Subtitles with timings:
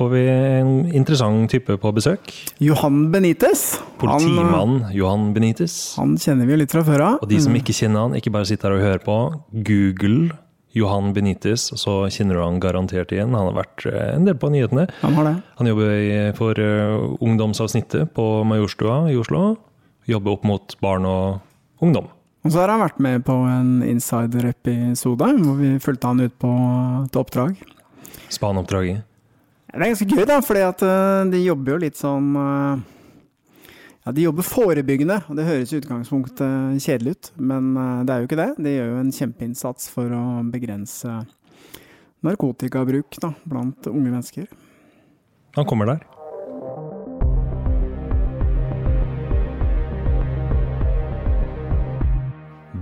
[0.00, 2.30] Får vi en interessant type på besøk.
[2.64, 3.74] Johan Benitez.
[4.00, 5.74] Politimann Johan Benitez.
[6.00, 7.16] Han kjenner vi jo litt fra før av.
[7.20, 9.16] Og de som ikke kjenner han, ikke bare sitter her og hører på.
[9.68, 10.30] Google
[10.72, 13.34] Johan Benitez, så kjenner du han garantert igjen.
[13.36, 14.86] Han har vært eh, en del på nyhetene.
[15.02, 15.34] Han har det.
[15.60, 19.58] Han jobber for eh, ungdomsavsnittet på Majorstua i Oslo.
[20.08, 22.08] Jobber opp mot barn og ungdom.
[22.46, 26.56] Og så har han vært med på en insider-episode hvor vi fulgte han ut på
[27.04, 27.60] et oppdrag.
[28.32, 29.04] Spaneoppdraget.
[29.70, 32.80] Det er ganske gøy, da, fordi at eh, de jobber jo litt sånn eh,
[34.02, 38.24] Ja, de jobber forebyggende, og det høres i utgangspunktet kjedelig ut, men eh, det er
[38.24, 38.48] jo ikke det.
[38.66, 41.20] De gjør jo en kjempeinnsats for å begrense
[42.26, 44.50] narkotikabruk da, blant unge mennesker.
[45.54, 46.02] Han kommer der.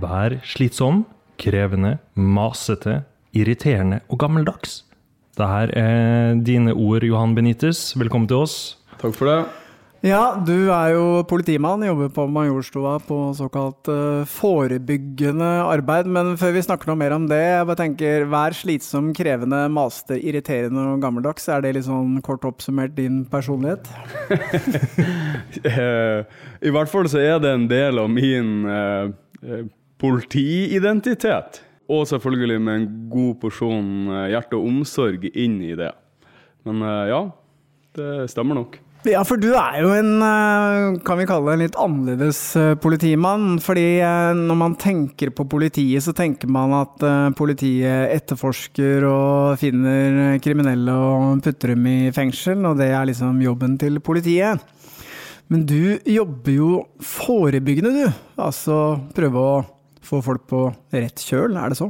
[0.01, 1.05] Vær slitsom,
[1.37, 3.03] krevende, masete,
[3.37, 4.79] irriterende og gammeldags.
[5.39, 7.93] Dette er dine ord, Johan Benitez.
[7.95, 8.55] Velkommen til oss.
[8.99, 9.39] Takk for det.
[10.03, 16.07] Ja, du er jo politimann, jobber på Majorstua på såkalt eh, forebyggende arbeid.
[16.11, 20.17] Men før vi snakker noe mer om det, jeg bare tenker, vær slitsom, krevende, maste,
[20.19, 21.47] irriterende og gammeldags.
[21.51, 23.87] Er det litt sånn kort oppsummert din personlighet?
[25.65, 26.19] Eh,
[26.61, 29.09] I hvert fall så er det en del av min eh,
[29.41, 29.63] eh,
[29.99, 31.59] politiidentitet.
[31.89, 35.89] Og selvfølgelig med en god porsjon eh, hjerte og omsorg inn i det.
[36.67, 37.23] Men eh, ja,
[37.97, 38.77] det stemmer nok.
[39.07, 42.41] Ja, for du er jo en, eh, kan vi kalle det en litt annerledes
[42.83, 43.57] politimann.
[43.63, 43.87] Fordi
[44.37, 47.01] når man tenker på politiet, så tenker man at
[47.39, 53.79] politiet etterforsker og finner kriminelle og putter dem i fengsel, og det er liksom jobben
[53.81, 54.61] til politiet.
[55.49, 56.71] Men du jobber jo
[57.01, 58.23] forebyggende, du.
[58.37, 59.53] Altså prøve å
[60.09, 60.65] få folk på
[60.95, 61.89] rett kjøl, er det så?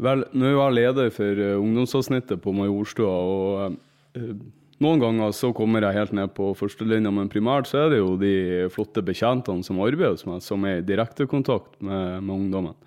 [0.00, 4.32] Vel, nå er jeg leder for eh, ungdomsavsnittet på Majorstua, og eh,
[4.80, 8.14] noen ganger så kommer jeg helt ned på førstelinja, men primært så er det jo
[8.20, 8.34] de
[8.72, 12.78] flotte bekjentene som arbeider hos meg, som er i direkte kontakt med, med ungdommen.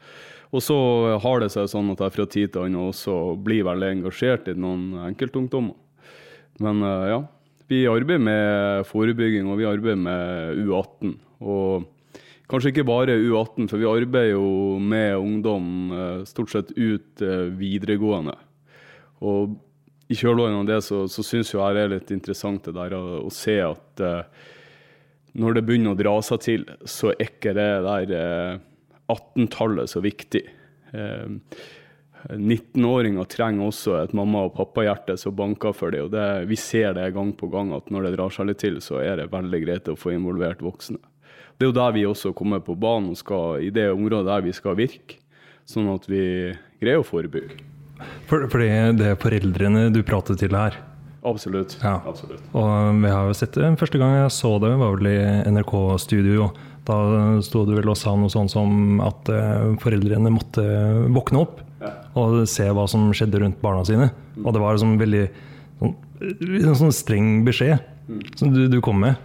[0.54, 0.78] Og så
[1.22, 4.58] har det seg sånn at jeg fra tid til annen også blir veldig engasjert i
[4.58, 5.78] noen enkeltungdommer.
[6.62, 7.22] Men eh, ja,
[7.70, 11.14] vi arbeider med forebygging, og vi arbeider med U18.
[11.46, 11.86] Og
[12.52, 17.46] kanskje ikke bare U18, for vi arbeider jo med ungdom eh, stort sett ut eh,
[17.60, 18.36] videregående.
[19.24, 19.56] Og
[20.12, 23.04] i kjølvannet av det så, så syns jeg det er litt interessant det der å,
[23.24, 24.50] å se at eh,
[25.40, 28.60] når det begynner å dra seg til, så er ikke det der eh,
[29.14, 30.44] 18-tallet så viktig.
[30.94, 31.56] Eh,
[32.24, 36.08] 19-åringer trenger også et mamma- og pappahjerte som banker for dem.
[36.08, 38.80] Og det, vi ser det gang på gang at når det drar seg litt til,
[38.84, 41.02] så er det veldig greit å få involvert voksne.
[41.64, 44.42] Det er jo der vi også kommer på banen og skal, i det området der
[44.44, 45.16] vi skal virke.
[45.64, 46.20] Sånn at vi
[46.82, 47.56] greier å forebygge.
[48.28, 48.68] For, fordi
[49.00, 50.76] det er foreldrene du prater til her.
[51.24, 51.78] Absolutt.
[51.80, 52.02] Ja.
[52.04, 52.44] Absolutt.
[52.52, 53.70] Og vi har jo sett det.
[53.80, 55.16] Første gang jeg så det, var vel i
[55.56, 56.50] NRK-studio.
[56.84, 56.98] Da
[57.48, 60.68] sto du vel og sa noe sånn som at eh, foreldrene måtte
[61.16, 61.94] våkne opp Ja.
[62.20, 64.12] og se hva som skjedde rundt barna sine.
[64.44, 65.24] Og det var liksom veldig
[65.80, 65.96] sånn,
[66.60, 67.80] en sånn streng beskjed
[68.36, 69.16] som du, du kom med.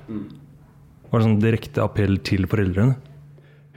[1.08, 2.98] Var det sånn direkte appell til foreldrene?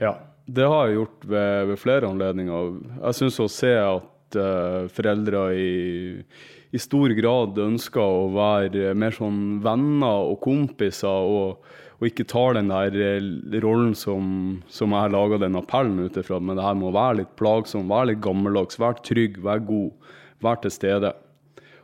[0.02, 2.74] Ja, det har jeg gjort ved, ved flere anledninger.
[2.98, 5.70] Jeg syns å se at uh, foreldre i,
[6.76, 11.64] i stor grad ønsker å være mer sånn venner og kompiser, og,
[12.02, 13.30] og ikke tar den der eh,
[13.64, 16.96] rollen som, som jeg har laga den appellen ut ifra, men det her med å
[16.98, 20.12] være litt plagsom, være litt gammeldags, være trygg, være god,
[20.44, 21.14] være til stede.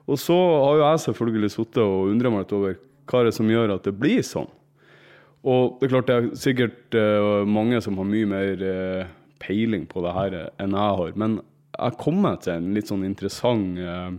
[0.08, 2.78] Og så har jo jeg selvfølgelig sittet og undra meg litt over
[3.08, 4.50] hva er som gjør at det blir sånn.
[5.48, 9.10] Og det er klart det er sikkert uh, mange som har mye mer uh,
[9.40, 11.12] peiling på det her enn jeg har.
[11.20, 11.38] Men
[11.72, 14.10] jeg kom meg til en litt sånn interessant uh,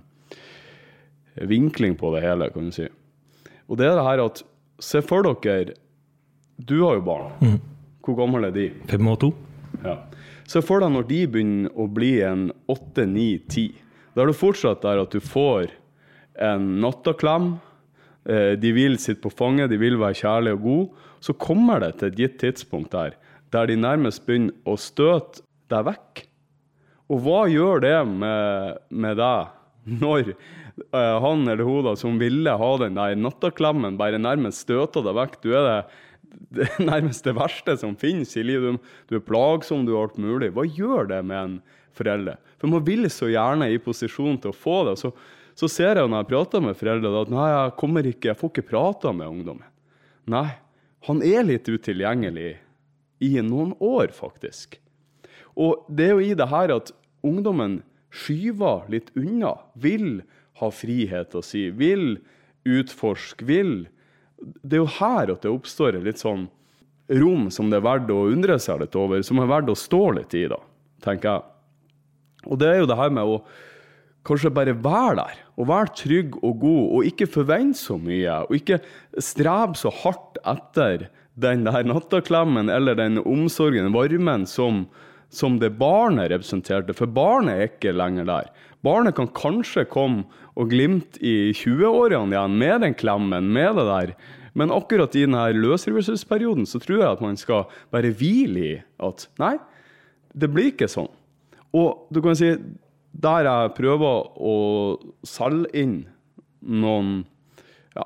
[1.49, 2.87] vinkling på det hele, kan du si.
[3.69, 4.45] Og det er det her at
[4.79, 5.73] Se for dere
[6.55, 7.57] Du har jo barn.
[7.99, 8.69] Hvor gammel er de?
[8.87, 9.33] Fem og to?
[9.83, 9.97] Ja.
[10.49, 13.67] Se for deg når de begynner å bli en åtte, ni, ti.
[14.15, 15.69] Da er det fortsatt der at du får
[16.41, 17.57] en nattaklem.
[18.29, 21.07] Eh, De vil sitte på fanget, de vil være kjærlige og gode.
[21.19, 23.17] Så kommer det til et gitt tidspunkt der
[23.53, 26.25] der de nærmest begynner å støte deg vekk.
[27.09, 29.55] Og hva gjør det med, med deg
[29.99, 30.33] når
[30.93, 35.17] uh, han eller hun da, som ville ha den der nattaklemmen, bare nærmest støter deg
[35.17, 35.39] vekk?
[35.41, 35.79] Du er det,
[36.59, 38.77] det nærmest det verste som finnes i livet.
[39.09, 40.53] Du, er plagsom, du er alt mulig.
[40.53, 41.57] Hva gjør det med en
[41.97, 42.37] forelder?
[42.61, 44.99] For man vil så gjerne i posisjon til å få det.
[45.01, 45.13] Så,
[45.59, 48.51] så ser jeg når jeg prater med foreldre at nei, jeg kommer ikke, jeg får
[48.53, 49.67] ikke prata med ungdommen.
[50.31, 50.47] Nei,
[51.07, 52.53] han er litt utilgjengelig
[53.25, 54.77] i noen år, faktisk.
[55.59, 56.93] Og det er jo i det her at
[57.27, 57.81] ungdommen
[58.15, 60.21] skyver litt unna, vil
[60.61, 62.21] ha frihet å si, vil
[62.67, 63.87] utforske, vil
[64.39, 66.45] Det er jo her at det oppstår litt sånn
[67.19, 70.03] rom som det er verdt å undre seg litt over, som er verdt å stå
[70.15, 70.59] litt i, da,
[71.03, 71.43] tenker jeg.
[72.47, 73.41] Og det er jo det her med å
[74.29, 78.55] kanskje bare være der, og være trygg og god, og ikke forvente så mye, og
[78.55, 78.79] ikke
[79.19, 81.09] strebe så hardt etter
[81.39, 84.85] den der nattaklemmen eller den omsorgen, varmen, som,
[85.29, 86.95] som det barnet representerte.
[86.95, 88.49] For barnet er ikke lenger der.
[88.85, 90.27] Barnet kan kanskje komme
[90.59, 94.13] og glimte i 20-årene igjen med den klemmen, med det der.
[94.57, 99.27] Men akkurat i denne løsrivelsesperioden så tror jeg at man skal være hvile i at
[99.39, 99.55] nei,
[100.35, 101.09] det blir ikke sånn.
[101.75, 102.53] Og du kan si,
[103.11, 104.55] der jeg prøver å
[105.27, 105.97] selge inn
[106.59, 107.23] noen
[107.95, 108.05] ja,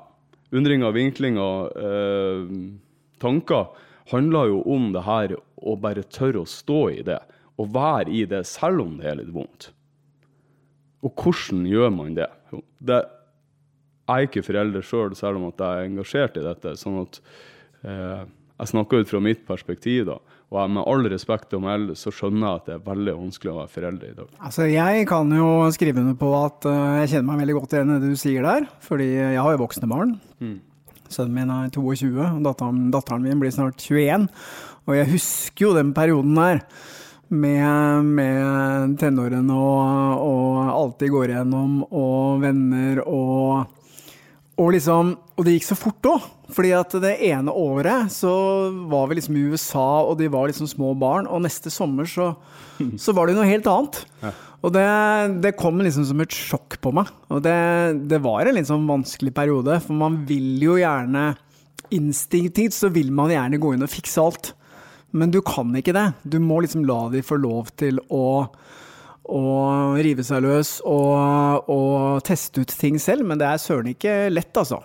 [0.54, 2.54] undringer, vinklinger, eh,
[3.22, 3.72] tanker,
[4.10, 7.20] handler jo om det her å bare tørre å stå i det.
[7.60, 9.70] Og være i det selv om det er litt vondt.
[11.04, 12.30] Og hvordan gjør man det?
[12.80, 13.02] det
[14.04, 16.74] jeg er ikke forelder sjøl, selv, selv om at jeg er engasjert i dette.
[16.76, 17.20] sånn at
[17.88, 18.24] eh,
[18.54, 20.04] Jeg snakker ut fra mitt perspektiv.
[20.06, 20.18] da,
[20.52, 23.50] Og jeg, med all respekt å melde, så skjønner jeg at det er veldig vanskelig
[23.50, 24.28] å være forelder i dag.
[24.38, 27.90] Altså, Jeg kan jo skrive under på at uh, jeg kjenner meg veldig godt igjen
[27.90, 28.68] i det du sier der.
[28.84, 30.14] Fordi jeg har jo voksne barn.
[30.38, 30.60] Mm.
[31.10, 34.28] Sønnen min er 22, og datteren, datteren min blir snart 21.
[34.86, 36.62] Og jeg husker jo den perioden der
[37.34, 43.64] med, med tenårene og, og alt de går igjennom, og venner og
[44.54, 46.30] og, liksom, og det gikk så fort òg.
[46.54, 48.30] Fordi at det ene året så
[48.90, 51.26] var vi liksom i USA, og de var liksom små barn.
[51.26, 52.32] Og neste sommer så,
[53.00, 54.02] så var det noe helt annet.
[54.22, 54.34] Ja.
[54.64, 54.84] Og det,
[55.44, 57.10] det, kom liksom som et sjokk på meg.
[57.32, 57.56] Og det,
[58.08, 61.32] det var en litt sånn vanskelig periode, for man vil jo gjerne
[61.94, 64.48] Instinktivt så vil man gjerne gå inn og fikse alt.
[65.14, 66.08] Men du kan ikke det.
[66.26, 68.48] Du må liksom la de få lov til å,
[69.24, 74.28] å rive seg løs og, og, teste ut ting selv, men det er søren ikke
[74.32, 74.82] lett, altså.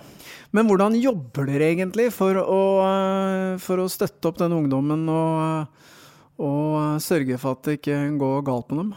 [0.56, 2.62] Men hvordan jobber dere egentlig for å,
[3.62, 5.84] for å støtte opp den ungdommen og,
[6.42, 8.96] og sørge for at det ikke går galt med dem?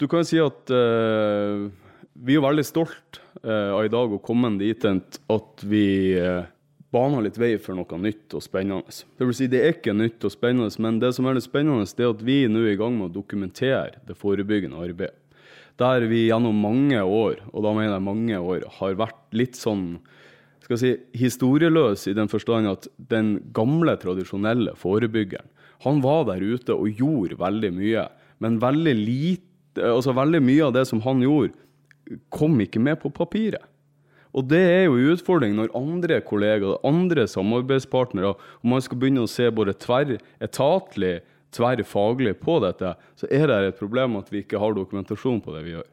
[0.00, 1.66] Du kan si at uh,
[2.24, 5.86] vi er veldig stolt uh, av i dag å komme dit at vi
[6.16, 6.44] uh,
[6.94, 8.94] baner litt vei for noe nytt og spennende.
[9.18, 11.86] Det vil si, det er ikke nytt og spennende, men det som er det spennende,
[11.86, 15.18] det er at vi nå er i gang med å dokumentere det forebyggende arbeidet.
[15.76, 19.98] Der vi gjennom mange år, og da mener jeg mange år, har vært litt sånn
[20.66, 25.46] skal si, historieløs i den forstand at den gamle, tradisjonelle forebyggeren,
[25.84, 28.06] han var der ute og gjorde veldig mye,
[28.42, 29.44] men veldig lite
[29.76, 31.52] altså Veldig mye av det som han gjorde,
[32.32, 33.60] kom ikke med på papiret.
[34.36, 39.24] Og det er jo en utfordring når andre kollegaer, andre samarbeidspartnere, om man skal begynne
[39.24, 41.18] å se både tverretatlig,
[41.56, 45.62] tverrfaglig på dette, så er det et problem at vi ikke har dokumentasjon på det
[45.64, 45.86] vi gjør.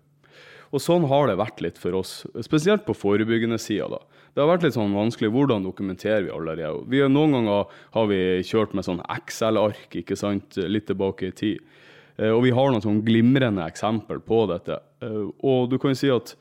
[0.73, 4.01] Og sånn har det vært litt for oss, spesielt på forebyggende sida.
[4.33, 5.29] Det har vært litt sånn vanskelig.
[5.29, 6.71] Hvordan dokumenterer vi allerede?
[6.89, 11.75] Vi, noen ganger har vi kjørt med sånn Excel-ark ikke sant, litt tilbake i tid.
[12.17, 14.79] Eh, og vi har noen sånn glimrende eksempel på dette.
[15.05, 16.33] Eh, og du kan jo si at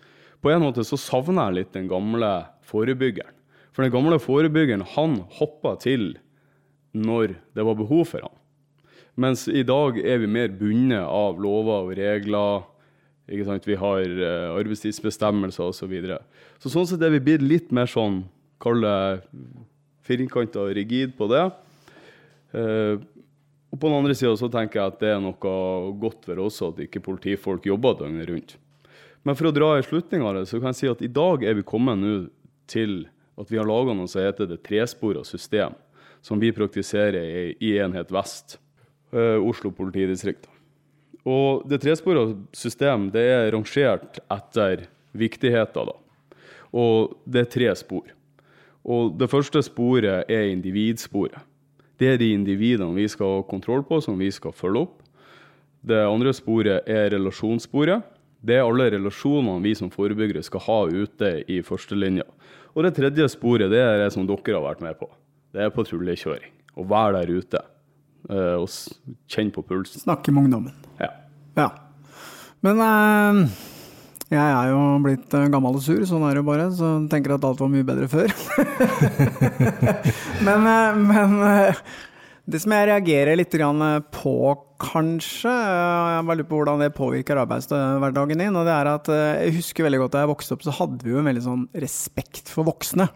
[0.42, 2.32] på en måte så savner jeg litt den gamle
[2.66, 3.34] forebyggeren.
[3.72, 6.16] For den gamle forebyggeren, han hoppa til
[6.92, 8.34] når det var behov for han.
[9.16, 12.66] Mens i dag er vi mer bundet av lover og regler.
[13.28, 15.78] Vi har uh, arbeidstidsbestemmelser osv.
[15.78, 16.18] Så, videre.
[16.60, 18.22] så sånn sett er vi blitt litt mer sånn,
[18.60, 19.22] kall det
[20.04, 21.44] firkanta og rigid på det.
[22.52, 22.98] Uh,
[23.72, 25.54] og på den andre sida så tenker jeg at det er noe
[26.00, 28.58] godt for oss at ikke politifolk jobber døgnet rundt.
[29.22, 31.44] Men for å dra i slutning av det, så kan jeg si at i dag
[31.46, 32.14] er vi kommet nå
[32.70, 33.04] til
[33.38, 35.76] at vi har laga noe som heter det trespora system,
[36.22, 38.58] som vi praktiserer i, Enhet Vest,
[39.14, 40.48] uh, Oslo politidistrikt.
[41.22, 42.26] Og det trespora
[42.56, 45.92] system det er rangert etter viktigheten.
[45.92, 46.40] da.
[46.74, 48.10] Og det er tre spor.
[48.82, 51.38] Og det første sporet er individsporet.
[51.98, 54.96] Det er de individene vi skal ha kontroll på, som vi skal følge opp.
[55.86, 58.02] Det andre sporet er relasjonssporet.
[58.42, 62.26] Det er alle relasjonene vi som forebyggere skal ha ute i førstelinja.
[62.74, 65.06] Og det tredje sporet det er det som dere har vært med på.
[65.54, 66.50] Det er patruljekjøring.
[66.74, 67.60] Å være der ute
[68.32, 68.66] uh, og
[69.30, 70.02] kjenne på pulsen.
[70.02, 70.74] Snakke med ungdommen.
[70.98, 71.10] Ja.
[71.58, 71.68] ja.
[72.62, 73.60] Men eh,
[74.32, 76.66] jeg er jo blitt uh, gammel og sur, sånn er det jo bare.
[76.74, 78.32] Så jeg tenker at alt var mye bedre før.
[80.48, 80.66] men,
[81.12, 81.38] men
[82.48, 83.54] det som jeg reagerer litt
[84.16, 84.36] på,
[84.82, 89.42] kanskje, jeg bare lurer på hvordan det påvirker arbeidshverdagen din, og det er at eh,
[89.46, 91.66] jeg husker veldig godt da jeg vokste opp, så hadde vi jo en veldig sånn
[91.84, 93.08] respekt for voksne.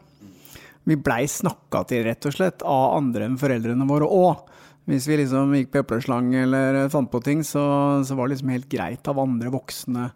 [0.87, 4.53] Vi blei snakka til, rett og slett, av andre enn foreldrene våre òg.
[4.87, 7.63] Hvis vi liksom gikk på epleslang eller fant på ting, så,
[8.07, 10.11] så, var det liksom helt greit av andre voksne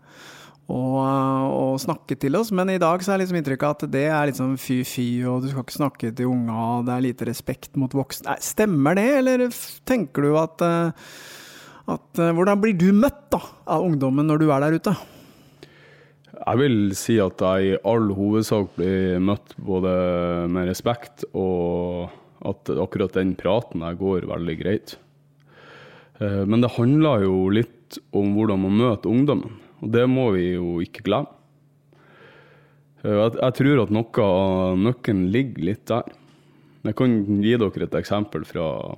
[0.71, 2.53] å, snakke til oss.
[2.55, 5.67] Men i dag så er liksom inntrykket at det er liksom fy-fy, og du skal
[5.67, 8.39] ikke snakke til unga, og det er lite respekt mot voksne.
[8.45, 9.47] Stemmer det, eller
[9.91, 10.63] tenker du at,
[11.91, 14.95] at Hvordan blir du møtt da, av ungdommen når du er der ute?
[16.41, 19.93] Jeg vil si at jeg i all hovedsak blir møtt både
[20.49, 22.09] med respekt og
[22.49, 24.95] at akkurat den praten der går veldig greit.
[26.21, 30.53] Eh, men det handler jo litt om hvordan man møter ungdommen, og det må vi
[30.55, 31.37] jo ikke glemme.
[33.05, 36.09] Eh, jeg, tror at noe av nøkkelen ligger litt der.
[36.89, 38.97] Jeg kan gi dere et eksempel fra,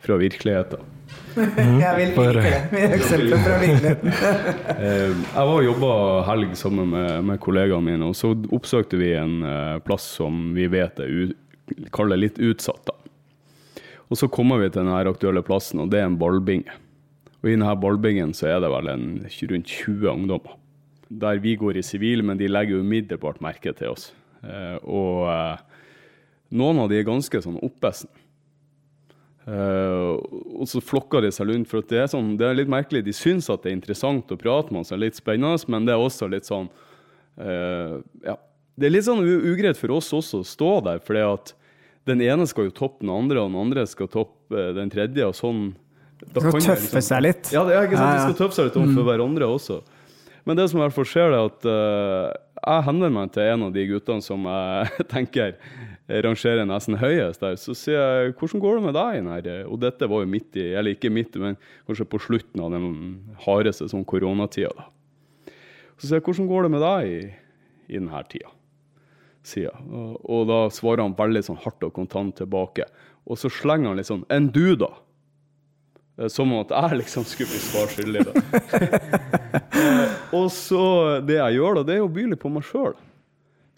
[0.00, 0.88] fra virkeligheten.
[1.36, 2.80] Jeg vil like det.
[2.96, 4.16] Eksempler fra virkeligheten.
[4.80, 5.92] Eh, jeg var og jobba
[6.24, 9.42] helg sammen med, med, kollegaene mine, og så oppsøkte vi en
[9.84, 11.34] plass som vi vet er
[11.92, 12.88] kaller litt utsatt.
[12.88, 12.96] da.
[14.10, 16.72] Og Så kommer vi til denne aktuelle plassen, og det er en ballbinge.
[17.40, 19.06] Og I denne ballbingen så er det vel en,
[19.52, 20.56] rundt 20 ungdommer.
[21.08, 24.10] Der vi går i sivil, men de legger umiddelbart merke til oss.
[24.42, 25.62] Eh, og eh,
[26.50, 28.10] noen av de er ganske sånn oppesen.
[29.48, 30.10] Eh,
[30.60, 31.68] og så flokker de seg rundt.
[31.70, 33.04] for det er, sånn, det er litt merkelig.
[33.06, 36.02] De syns at det er interessant å prate med oss, litt spennende, men det er
[36.02, 36.68] også litt sånn
[37.40, 38.36] uh, ja,
[38.76, 41.16] Det er litt sånn ugreit for oss også å stå der, for
[42.08, 45.26] den ene skal jo toppe den andre, og den andre skal toppe eh, den tredje.
[45.26, 45.70] og sånn.
[46.20, 47.50] Da skal tøffe liksom, seg litt?
[47.54, 49.08] Ja, det er ikke sant, de skal tøffe seg litt overfor mm.
[49.08, 49.80] hverandre også.
[50.48, 53.66] Men det som i hvert fall skjer, er at uh, jeg henvender meg til en
[53.68, 55.54] av de guttene som jeg tenker
[56.24, 57.56] rangerer nesten høyest der.
[57.60, 59.66] Så sier jeg 'hvordan går det med deg?' Her?
[59.68, 63.20] Og dette var jo midt i, eller ikke midt, men kanskje på slutten av den
[63.46, 64.74] hardeste sånn koronatida.
[64.76, 64.84] Da.
[65.98, 67.34] Så sier jeg 'hvordan går det med deg i,
[67.94, 68.50] i denne tida'?
[69.42, 69.72] sida.
[69.90, 72.84] Og, og, da svarer han veldig sånn hardt og kontant tilbake.
[73.26, 74.96] Og så slenger han litt sånn 'Enn du, da?'
[76.20, 78.26] Eh, som om at jeg liksom skulle bli svar skyldig.
[79.80, 82.92] Eh, og så det jeg gjør, da, det er å by litt på meg sjøl.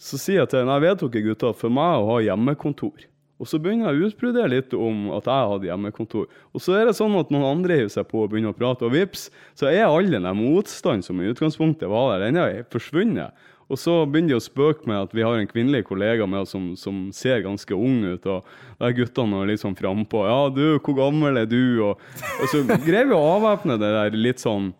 [0.02, 3.06] Så sier jeg til henne jeg ikke gutta, for meg å ha hjemmekontor.
[3.42, 6.26] Og så begynner jeg å utbrodere litt om at jeg hadde hjemmekontor.
[6.54, 8.86] Og så er det sånn at noen andre hiver seg på og begynner å prate,
[8.86, 9.28] og vips,
[9.58, 13.34] så er all den motstanden som i utgangspunktet var der, den er forsvunnet.
[13.72, 16.52] Og så begynner de å spøke med at vi har en kvinnelig kollega med oss
[16.52, 18.26] som, som ser ganske ung ut.
[18.28, 18.44] Og
[18.78, 20.26] da er litt sånn frampå.
[20.26, 22.02] 'Ja, du, hvor gammel er du?' Og,
[22.42, 24.74] og så greier vi å avvæpne det der litt sånn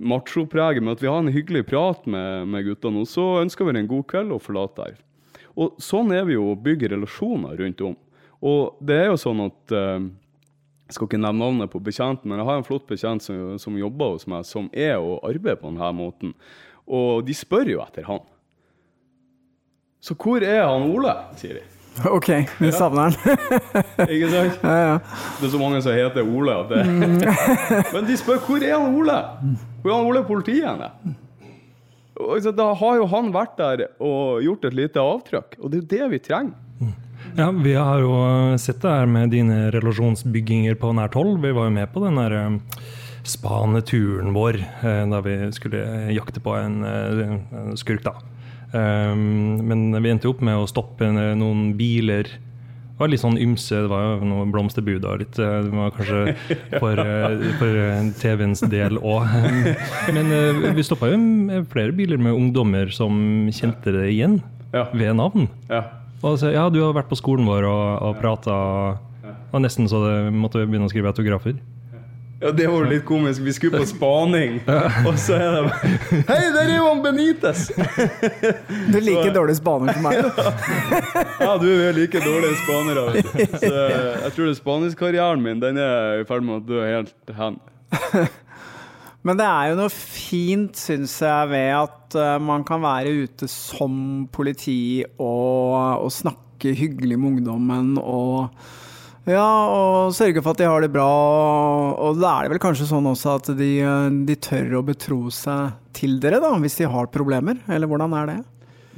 [0.00, 3.04] machopreget med at vi har en hyggelig prat med, med guttene.
[3.04, 4.98] Og så ønsker vi en god kveld og forlater.
[5.58, 7.96] Og sånn er vi jo å bygge relasjoner rundt om.
[8.40, 9.74] Og det er jo sånn at
[10.90, 13.76] jeg skal ikke nevne navnet på bekjenten, men jeg har en flott bekjent som, som
[13.78, 16.32] jobber hos meg, som er og arbeider på denne måten.
[16.90, 18.24] Og de spør jo etter han.
[20.02, 21.79] Så hvor er han Ole, sier de.
[22.16, 22.28] OK,
[22.58, 23.38] vi savner den.
[24.14, 24.60] Ikke sant?
[24.62, 24.94] Ja, ja.
[25.40, 26.84] Det er så mange som heter Ole at det
[27.94, 29.18] Men de spør hvor er han Ole?
[29.82, 30.86] Hvor er han Ole politiet?
[32.56, 35.90] Da har jo han vært der og gjort et lite avtrykk, og det er jo
[35.94, 36.58] det vi trenger.
[37.36, 38.14] Ja, Vi har jo
[38.58, 41.38] sett det her med dine relasjonsbygginger på nært hold.
[41.42, 42.56] Vi var jo med på den der eh,
[43.28, 48.02] spaneturen vår eh, da vi skulle jakte på eh, en skurk.
[48.04, 48.16] da.
[48.70, 52.28] Um, men vi endte opp med å stoppe noen biler.
[52.28, 53.72] Det var litt sånn ymse.
[53.72, 56.34] Det var jo noe blomsterbud og litt eh, Det var kanskje
[56.82, 57.00] for,
[57.56, 57.78] for
[58.20, 59.24] TV-ens del òg.
[60.16, 60.34] Men
[60.76, 64.42] vi stoppa jo flere biler med ungdommer som kjente det igjen
[64.74, 64.84] ja.
[64.92, 65.48] ved navn.
[65.72, 65.86] Ja.
[66.20, 68.54] Og så, ja, du har vært på skolen vår og, og prata.
[69.50, 71.56] Og nesten så det måtte begynne å skrive autografer.
[72.40, 73.42] Ja, det var litt komisk.
[73.44, 74.60] Vi skulle på spaning,
[75.04, 75.90] og så er det bare
[76.30, 77.66] Hei, der er jo han Benitez!
[78.88, 80.22] Du er like dårlig spaner som meg.
[81.42, 83.02] Ja, du er like dårlig spaner.
[83.60, 87.60] Så jeg tror spaningskarrieren min den er i ferd med å dø helt hen.
[89.28, 93.48] Men det er jo noe fint, syns jeg, ved at eh, man kan være ute
[93.52, 98.48] som politi og, og snakke hyggelig med ungdommen og
[99.28, 101.08] ja, og sørge for at de har det bra.
[102.00, 103.72] Og da er det vel kanskje sånn også at de,
[104.28, 107.60] de, tør å betro seg til dere, da, hvis de har problemer?
[107.68, 108.38] Eller hvordan er det?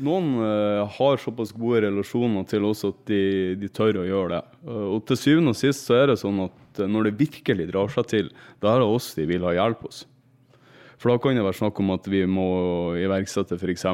[0.02, 4.40] Noen uh, har såpass gode relasjoner til oss at de, de tør å gjøre det.
[4.64, 7.68] Uh, og til syvende og sist så er det sånn at uh, når det virkelig
[7.70, 10.06] drar seg til, da er det oss de vil ha hjelp hos.
[11.02, 12.48] For da kan det være snakk om at vi må
[12.94, 13.84] iverksette f.eks.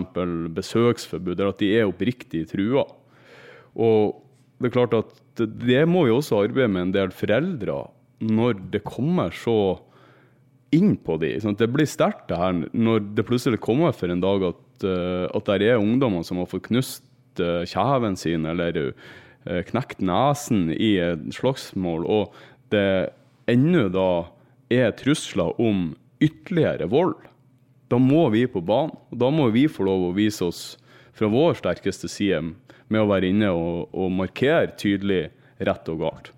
[0.55, 2.85] besøksforbud, eller at de er oppriktig trua.
[3.81, 4.28] Og
[4.59, 7.85] det er klart at det må vi også arbeide med en del foreldre
[8.19, 9.79] når det kommer så
[10.75, 11.37] inn på de.
[11.39, 15.53] Det blir sterkt det her når det plutselig kommer for en dag at, uh, at
[15.63, 17.07] det er ungdommer som har fått knust
[17.41, 22.35] uh, kjeven sin eller uh, knekt nesen i et slagsmål, og
[22.75, 23.15] det
[23.49, 24.11] ennå da
[24.69, 27.17] er trusler om ytterligere vold.
[27.89, 28.93] Da må vi på banen.
[29.09, 30.63] og Da må vi få lov å vise oss
[31.19, 32.41] fra vår sterkeste side
[32.89, 36.33] med å være inne og, og markere tydelig rett og galt.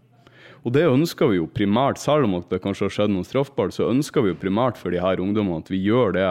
[0.60, 3.88] Og det ønsker vi jo primært, selv om det kanskje har skjedd noe straffbart, så
[3.88, 6.26] ønsker vi jo primært for de her ungdommene at vi gjør det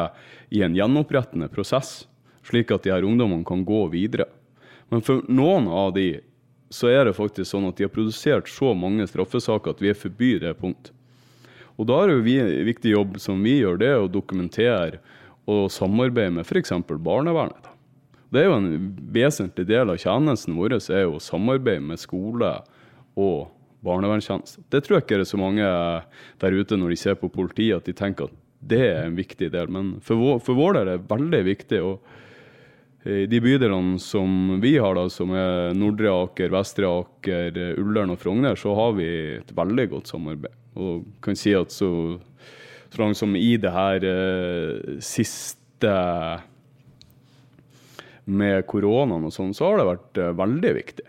[0.54, 2.04] i en gjenopprettende prosess,
[2.46, 4.28] slik at de her ungdommene kan gå videre.
[4.94, 6.20] Men for noen av de
[6.74, 9.98] så er det faktisk sånn at de har produsert så mange straffesaker at vi er
[9.98, 10.92] forbi det punkt.
[11.80, 15.00] Og da er det jo vi, en viktig jobb som vi gjør, det å dokumentere
[15.50, 16.76] og samarbeide med f.eks.
[17.02, 17.69] barnevernet.
[18.30, 18.74] Det er jo en
[19.14, 22.52] vesentlig del av tjenesten vår er jo samarbeid med skole
[23.18, 23.50] og
[23.86, 24.62] barnevernstjeneste.
[24.70, 25.72] Det tror jeg ikke det er så mange
[26.44, 29.50] der ute når de ser på politiet at de tenker at det er en viktig
[29.54, 29.70] del.
[29.72, 31.82] Men for vår, for vår del er det veldig viktig.
[31.84, 32.18] og
[33.08, 38.20] i de bydelene som vi har, da, som er Nordre Aker, Vestre Aker, Ullern og
[38.20, 39.08] Frogner, så har vi
[39.38, 40.58] et veldig godt samarbeid.
[40.76, 42.20] Og kan si at så,
[42.92, 45.94] så langt som i det her eh, siste
[48.30, 51.06] med koronaen og sånn, så har det vært eh, veldig viktig.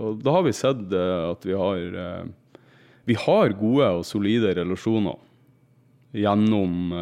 [0.00, 2.60] Og da har vi sett eh, at vi har, eh,
[3.10, 5.20] vi har gode og solide relasjoner
[6.14, 6.92] gjennom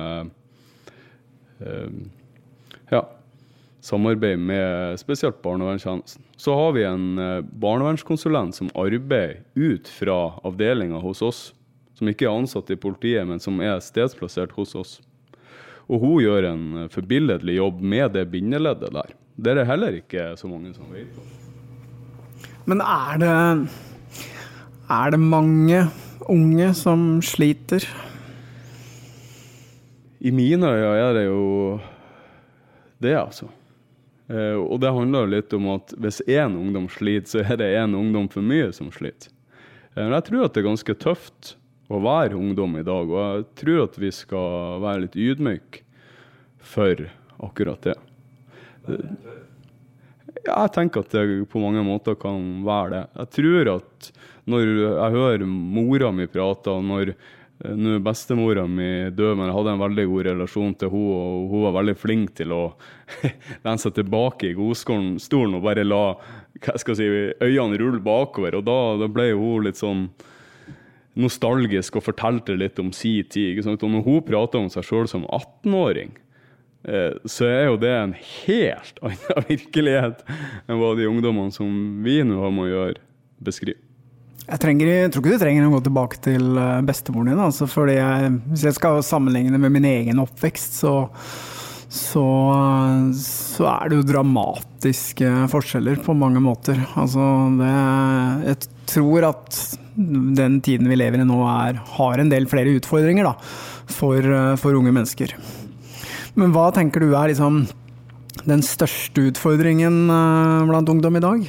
[2.89, 3.03] ja,
[3.85, 6.25] samarbeid med spesielt barnevernstjenesten.
[6.41, 7.21] Så har vi en
[7.61, 10.17] barnevernskonsulent som arbeider ut fra
[10.49, 11.43] avdelinga hos oss.
[11.93, 14.97] Som ikke er ansatt i politiet, men som er stedsplassert hos oss.
[15.93, 19.13] Og hun gjør en forbilledlig jobb med det bindeleddet der.
[19.43, 21.31] Det er det heller ikke så mange som vet om.
[22.71, 23.71] Men er det
[24.93, 25.87] Er det mange
[26.29, 27.87] unge som sliter?
[30.21, 31.81] I mine øyne er det jo
[33.03, 33.49] det, altså.
[34.29, 37.97] Eh, og det handler litt om at hvis én ungdom sliter, så er det én
[37.97, 39.33] ungdom for mye som sliter.
[39.97, 41.57] Eh, men jeg tror at det er ganske tøft
[41.91, 45.83] å være ungdom i dag, og jeg tror at vi skal være litt ydmyke
[46.63, 47.09] for
[47.43, 47.99] akkurat det.
[50.43, 53.03] Jeg tenker at det på mange måter kan være det.
[53.21, 54.11] Jeg tror at
[54.51, 59.75] når jeg hører mora mi prate, og når eh, bestemora mi dør men jeg hadde
[59.77, 62.63] en veldig god relasjon til henne, og hun var veldig flink til å
[63.65, 66.03] lene seg tilbake i godstolen og bare la
[66.75, 67.07] si,
[67.39, 68.59] øynene rulle bakover.
[68.59, 70.09] Og da, da ble hun litt sånn
[71.23, 73.63] nostalgisk og fortalte litt om si tid.
[73.63, 76.22] Når hun prater om seg sjøl som 18-åring, Eh,
[76.83, 80.25] så er jo det en helt annen virkelighet
[80.67, 81.71] enn hva de ungdommene som
[82.03, 83.03] vi nå har med å gjøre,
[83.43, 83.81] beskriver.
[84.43, 87.43] Jeg, trenger, jeg, tror ikke du trenger å gå tilbake til eh, bestemoren din.
[87.45, 90.95] Altså, fordi jeg, hvis jeg skal sammenligne med min egen oppvekst, så,
[91.87, 92.25] så,
[93.19, 96.83] så er det jo dramatiske forskjeller på mange måter.
[96.99, 97.29] Altså,
[97.61, 97.71] det,
[98.49, 98.61] jeg
[98.97, 99.63] tror at
[99.95, 103.37] den tiden vi lever i nå, er, har en del flere utfordringer da,
[103.95, 105.37] for, eh, for unge mennesker.
[106.39, 107.67] Men hva tenker du er liksom
[108.49, 111.43] den største utfordringen eh, blant ungdom i dag?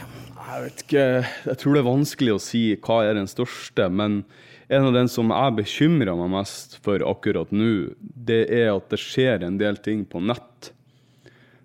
[0.54, 1.06] Jeg vet ikke.
[1.48, 3.88] Jeg tror det er vanskelig å si hva er den største.
[3.88, 4.22] Men
[4.68, 9.00] en av den som jeg bekymrer meg mest for akkurat nå, det er at det
[9.02, 10.74] skjer en del ting på nett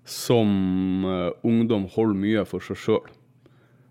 [0.09, 3.15] som uh, ungdom holder mye for seg sjøl.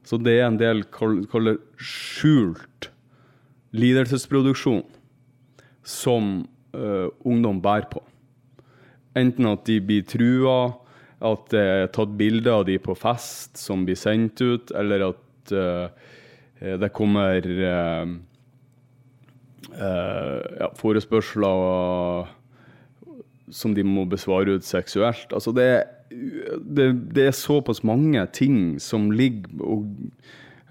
[0.08, 2.90] Så det er en del kaller skjult
[3.76, 4.86] lidelsesproduksjon
[5.86, 8.02] som uh, ungdom bærer på.
[9.17, 10.60] Enten at de blir trua,
[11.25, 15.53] at det er tatt bilder av de på fest som blir sendt ut, eller at
[15.53, 15.88] uh,
[16.77, 18.06] det kommer uh,
[19.73, 22.34] uh, ja, forespørsler
[23.49, 25.32] som de må besvare ut seksuelt.
[25.34, 25.69] Altså det,
[26.12, 29.88] det, det, er såpass mange ting som ligger og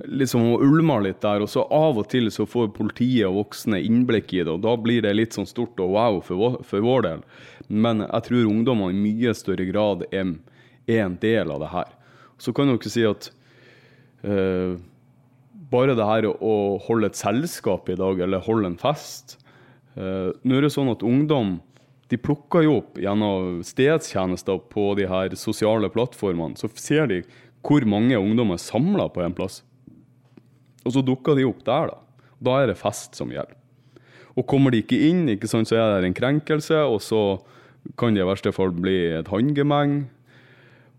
[0.04, 1.42] liksom ulmer litt der.
[1.44, 4.76] Og så av og til så får politiet og voksne innblikk i det, og da
[4.80, 7.24] blir det litt sånn stort og wow for vår, for vår del.
[7.68, 10.34] Men jeg tror ungdommer i mye større grad er,
[10.86, 11.94] er en del av det her.
[12.38, 13.30] Så kan dere si at
[14.26, 14.76] uh,
[15.72, 16.54] bare det her å
[16.86, 19.38] holde et selskap i dag, eller holde en fest
[19.96, 21.56] uh, Nå er det sånn at ungdom
[22.06, 26.54] de plukker jo opp gjennom stedstjenester på de her sosiale plattformene.
[26.54, 27.24] Så ser de
[27.66, 29.64] hvor mange ungdommer er samla på en plass.
[30.86, 32.26] Og så dukker de opp der, da.
[32.46, 33.56] Da er det fest som gjelder.
[34.36, 37.20] Og kommer de ikke inn, ikke sant, så er det en krenkelse, og så
[37.96, 40.02] kan det i verste fall bli et håndgemeng.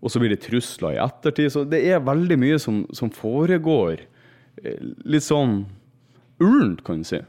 [0.02, 1.50] Og så blir det trusler i ettertid.
[1.54, 4.02] Så det er veldig mye som, som foregår
[4.62, 5.60] eh, litt sånn
[6.42, 7.20] urent, kan du si.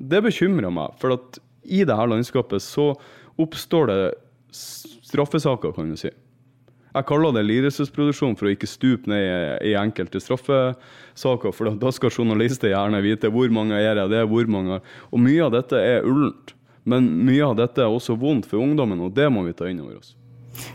[0.00, 2.92] Det bekymrer meg, for at i dette landskapet så
[3.40, 4.00] oppstår det
[4.56, 6.12] straffesaker, kan du si.
[6.90, 11.54] Jeg kaller det lidelsesproduksjon for å ikke stupe ned i, enkelte straffesaker.
[11.54, 14.80] For da skal journalister gjerne vite hvor mange er det, hvor mange.
[15.10, 16.56] Og mye av dette er ullent.
[16.88, 19.82] Men mye av dette er også vondt for ungdommen, og det må vi ta inn
[19.84, 20.16] over oss.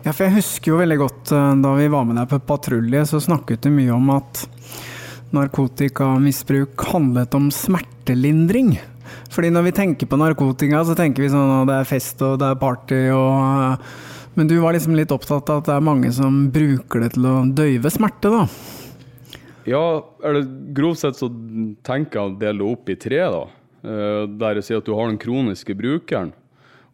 [0.06, 3.04] Ja, for jeg husker jo veldig godt eh, da vi var med deg på patrulje,
[3.10, 4.45] så snakket du mye om at
[5.36, 8.75] narkotikamisbruk handlet om smertelindring.
[9.34, 12.39] Fordi når vi tenker på narkotika, så tenker vi sånn at det er fest og
[12.41, 13.95] det er party og eh,
[14.36, 17.28] Men du var liksom litt opptatt av at det er mange som bruker det til
[17.30, 18.45] å døyve smerte, da?
[19.65, 19.86] Ja,
[20.24, 20.45] eller
[20.78, 21.30] grovt sett så
[21.88, 23.45] tenker jeg å dele det opp i tre, da.
[23.86, 26.34] Eh, der jeg sier at du har den kroniske brukeren,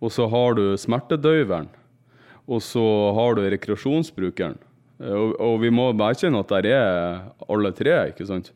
[0.01, 1.67] og så har du smertedøyveren,
[2.51, 2.85] og så
[3.17, 4.59] har du rekreasjonsbrukeren.
[5.01, 8.53] Eh, og, og vi må erkjenne at der er alle tre, ikke sant.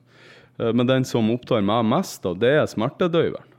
[0.60, 3.52] Eh, men den som opptar meg mest, da, det er smertedøyveren.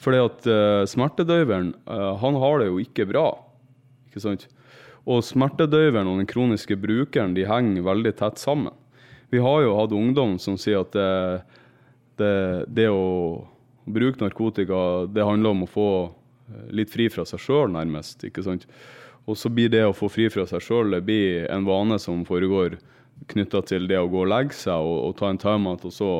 [0.00, 3.26] Fordi at uh, smertedøyveren, uh, han har det jo ikke bra.
[4.10, 4.48] Ikke sant?
[5.08, 8.74] Og smertedøyveren og den kroniske brukeren de henger veldig tett sammen.
[9.30, 11.10] Vi har jo hatt ungdom som sier at det,
[12.18, 12.34] det,
[12.66, 13.46] det å
[13.86, 15.90] bruke narkotika, det handler om å få
[16.74, 18.24] litt fri fra seg sjøl, nærmest.
[18.26, 18.66] ikke sant?
[19.30, 22.80] Og så blir det å få fri fra seg sjøl en vane som foregår
[23.30, 26.10] knytta til det å gå og legge seg og, og ta en timeout, og så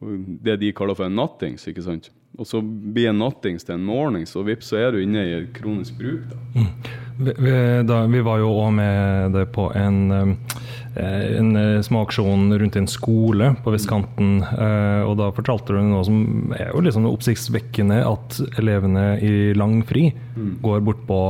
[0.00, 1.66] det de kaller for en nattings.
[1.68, 2.10] ikke sant?
[2.38, 5.98] Og så blir nattings til en mornings, og vips, så er du inne i kronisk
[5.98, 6.28] bruk.
[6.30, 6.38] da.
[6.54, 6.98] Mm.
[7.20, 12.78] Vi, da, vi, var jo òg med det på en, eh, en eh, småaksjon rundt
[12.80, 14.38] en skole på vestkanten.
[14.40, 19.82] Eh, og da fortalte du noe som er jo liksom oppsiktsvekkende, at elevene i lang
[19.88, 20.54] fri mm.
[20.64, 21.20] går bort på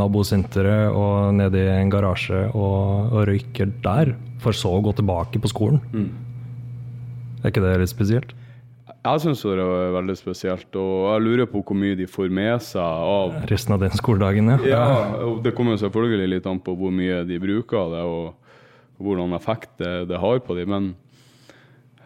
[0.00, 5.42] nabosenteret og ned i en garasje og, og, røyker der, for så å gå tilbake
[5.42, 5.84] på skolen.
[5.92, 6.08] Mm.
[7.42, 8.32] Er ikke det litt spesielt?
[9.06, 12.62] Jeg syns det er veldig spesielt, og jeg lurer på hvor mye de får med
[12.64, 14.58] seg av Resten av den skoledagen, ja.
[14.66, 18.34] ja det kommer selvfølgelig litt an på hvor mye de bruker det, og,
[19.02, 20.84] hvordan effekt det, det, har på dem, men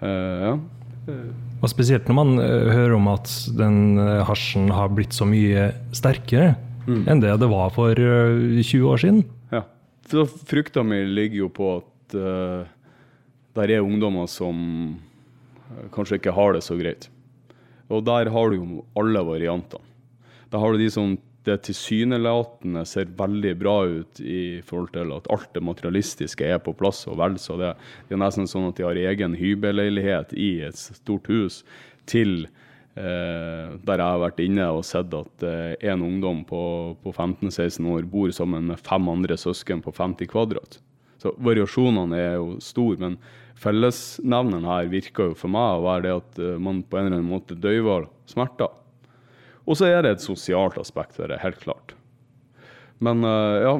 [0.02, 0.54] uh, ja.
[1.60, 5.70] Og spesielt når man uh, hører om at den uh, hasjen har blitt så mye
[5.96, 6.56] sterkere
[6.88, 7.04] mm.
[7.08, 9.22] enn det det var for 20 år siden.
[9.54, 9.64] Ja.
[10.10, 12.66] Så frykta mi ligger jo på at uh,
[13.56, 14.98] der er ungdommer som
[15.94, 17.08] kanskje ikke har det så greit.
[17.90, 19.86] Og der har du jo alle variantene.
[20.50, 21.16] Da har du de som
[21.48, 26.74] det tilsynelatende ser veldig bra ut i forhold til at alt det materialistiske er på
[26.76, 27.72] plass og vel så det.
[28.08, 31.62] Det er nesten sånn at de har egen hybelleilighet i et stort hus
[32.10, 36.62] til eh, der jeg har vært inne og sett at eh, en ungdom på,
[37.00, 40.80] på 15-16 år bor sammen med fem andre søsken på 50 kvadrat.
[41.20, 43.20] Så variasjonene er jo store, men
[43.60, 47.20] fellesnevneren her virker jo for meg å være det at eh, man på en eller
[47.20, 48.72] annen måte døyver smerter.
[49.68, 51.94] Og så er det et sosialt aspekt ved det, helt klart.
[53.04, 53.74] Men uh, ja,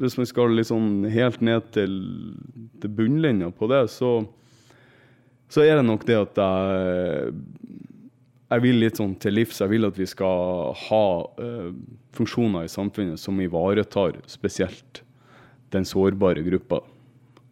[0.00, 1.92] hvis vi skal liksom helt ned til,
[2.82, 4.20] til bunnlinja på det, så,
[5.50, 7.34] så, er det nok det at jeg,
[8.50, 9.60] jeg vil litt sånn til livs.
[9.62, 11.04] Jeg vil at vi skal ha
[11.42, 11.70] uh,
[12.16, 15.02] funksjoner i samfunnet som ivaretar spesielt
[15.74, 16.80] den sårbare gruppa.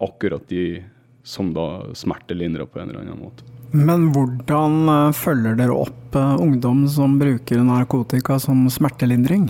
[0.03, 0.81] Akkurat de
[1.23, 3.45] som da smertelindrer på en eller annen måte.
[3.71, 9.49] Men hvordan eh, følger dere opp eh, ungdom som bruker narkotika som smertelindring?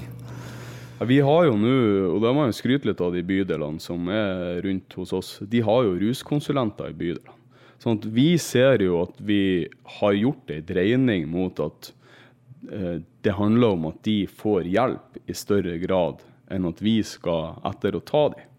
[1.08, 1.75] Vi har jo nå,
[2.12, 5.62] og da må jeg skryte litt av de bydelene som er rundt hos oss, de
[5.63, 7.38] har jo ruskonsulenter i bydelene.
[7.79, 11.93] Sånn at vi ser jo at vi har gjort ei dreining mot at
[12.67, 16.19] eh, det handler om at de får hjelp i større grad
[16.51, 18.51] enn at vi skal etter å ta dem.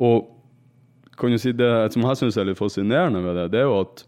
[0.00, 0.26] Og
[1.20, 3.78] kan jo si det som jeg syns er litt fascinerende med det, det er jo
[3.84, 4.04] at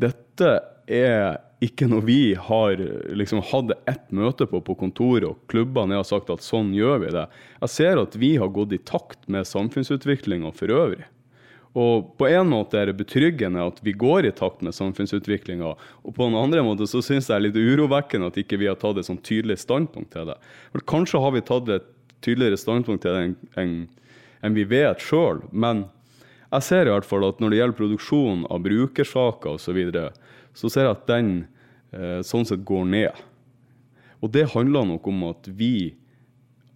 [0.00, 0.50] dette
[0.90, 2.80] er ikke noe vi har
[3.12, 7.14] liksom hatt ett møte på på kontoret, og klubbene har sagt at sånn gjør vi
[7.14, 7.26] det.
[7.60, 11.04] Jeg ser at vi har gått i takt med samfunnsutviklinga for øvrig.
[11.78, 16.16] Og på en måte er det betryggende at vi går i takt med samfunnsutviklinga, og
[16.16, 18.80] på en andre måte så syns jeg det er litt urovekkende at ikke vi har
[18.80, 20.38] tatt et sånn tydelig standpunkt til det.
[20.72, 21.86] For kanskje har vi tatt et
[22.24, 23.76] tydeligere standpunkt til det enn en,
[24.42, 25.42] enn vi vet sjøl.
[25.52, 25.86] Men
[26.50, 30.12] jeg ser i hvert fall at når det gjelder produksjon av brukersaker osv., så, videre,
[30.56, 31.32] så ser jeg at den
[31.94, 33.26] eh, sånn sett går ned.
[34.20, 35.94] Og det handler nok om at vi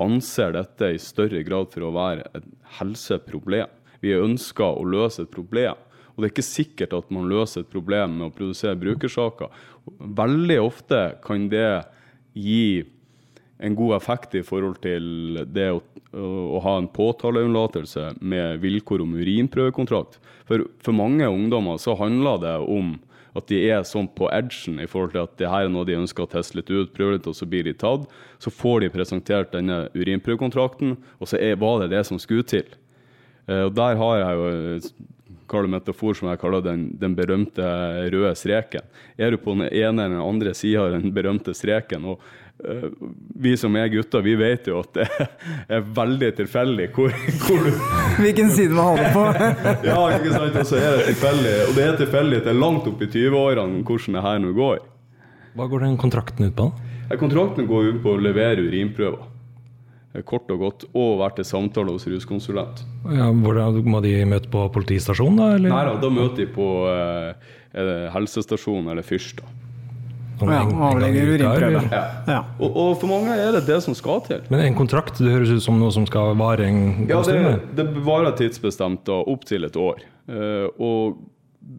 [0.03, 2.47] anser dette i større grad for å være et
[2.79, 3.71] helseproblem.
[4.05, 5.79] Vi ønsker å løse et problem.
[6.15, 9.51] Og det er ikke sikkert at man løser et problem med å produsere brukersaker.
[9.99, 11.69] Veldig ofte kan det
[12.39, 12.85] gi
[13.65, 15.81] en god effekt i forhold til det å,
[16.13, 20.21] å ha en påtaleunnlatelse med vilkår om urinprøvekontrakt.
[20.49, 22.95] For, for mange ungdommer så handler det om
[23.35, 25.97] at de er sånn på edgen i forhold til at det her er noe de
[25.99, 28.07] ønsker å teste litt ut, prøve litt, og så blir de tatt.
[28.39, 32.69] Så får de presentert denne urinprøvekontrakten, og så er, var det det som skulle til.
[33.49, 35.11] Eh, og Der har jeg jo
[35.51, 37.67] kalle metafor som jeg kaller den, den berømte
[38.13, 38.87] røde streken.
[39.19, 42.23] Er du på den ene eller den andre sida av den berømte streken, og
[43.35, 45.07] vi som er gutter, vi vet jo at det
[45.75, 47.13] er veldig tilfeldig hvor,
[47.43, 47.73] hvor du
[48.23, 49.25] Hvilken side man holder på.
[49.91, 50.59] ja, ikke sant.
[50.61, 54.19] Og så er det tilfeldig, og det er tilfeldig til langt opp i 20-årene hvordan
[54.19, 54.83] det her nå går.
[55.59, 56.71] Hva går den kontrakten ut på?
[57.21, 59.27] Kontrakten går ut på å levere urinprøver.
[60.15, 62.85] Eh, kort og godt, og vært til samtale hos ruskonsulent.
[63.11, 65.51] Ja, hvordan, må de møte på politistasjonen, da?
[65.59, 65.75] Eller?
[65.75, 67.53] Nei da, da møter de på eh,
[68.15, 69.43] helsestasjonen eller fyrst.
[69.43, 69.61] da.
[70.41, 71.83] Ja, en- en gang i avlegger urinprøve.
[71.93, 72.03] Ja.
[72.29, 72.39] Ja.
[72.59, 74.41] Og, og for mange er det det som skal til.
[74.51, 77.37] Men en kontrakt, det høres ut som noe som skal vare en Ja, god det,
[77.39, 77.77] stund?
[77.79, 80.03] det varer tidsbestemt da, opp til et år.
[80.29, 81.19] Uh, og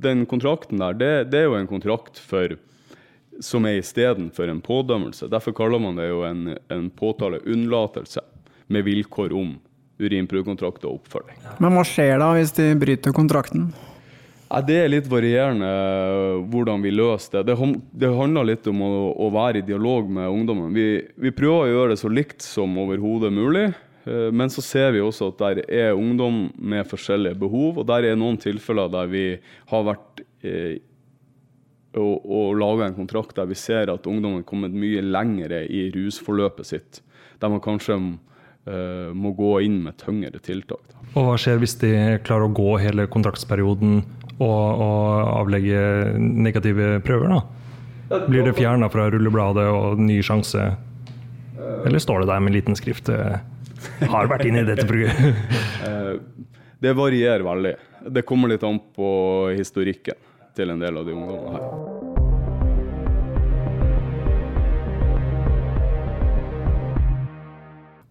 [0.02, 2.56] den kontrakten der, det, det er jo en kontrakt for,
[3.44, 5.28] som er istedenfor en pådømmelse.
[5.30, 8.22] Derfor kaller man det jo en, en påtaleunnlatelse
[8.68, 9.56] med vilkår om
[10.02, 11.38] urinprøvekontrakt og oppfølging.
[11.64, 13.70] Men hva skjer da hvis de bryter kontrakten?
[14.46, 17.56] Det er litt varierende eh, hvordan vi løser det.
[17.98, 20.74] Det, handler litt om å, være i dialog med ungdommen.
[20.76, 23.72] Vi, vi prøver å gjøre det så likt som overhodet mulig.
[24.06, 28.12] eh, Men så ser vi også at der er ungdom med forskjellige behov, og der
[28.12, 29.26] er noen tilfeller der vi
[29.72, 30.78] har vært eh,
[31.96, 35.88] og, og laga en kontrakt der vi ser at ungdommen er kommet mye lengre i
[35.96, 37.02] rusforløpet sitt.
[37.42, 40.84] Der man kanskje eh, må gå inn med tyngre tiltak.
[40.92, 41.02] Da.
[41.16, 41.96] Og hva skjer hvis de
[42.28, 44.04] klarer å gå hele kontraktsperioden
[44.40, 45.80] og, og avlegge
[46.20, 48.20] negative prøver, da?
[48.28, 50.68] Blir det fjerna fra rullebladet og ny sjanse?
[51.86, 55.36] Eller står det der med liten skrift 'Har vært inne i dette programmet'?
[55.86, 56.14] Eh,
[56.82, 57.76] Det varierer veldig.
[58.12, 59.10] Det kommer litt an på
[59.58, 60.16] historikken
[60.56, 62.76] til en del av de ungdommene her.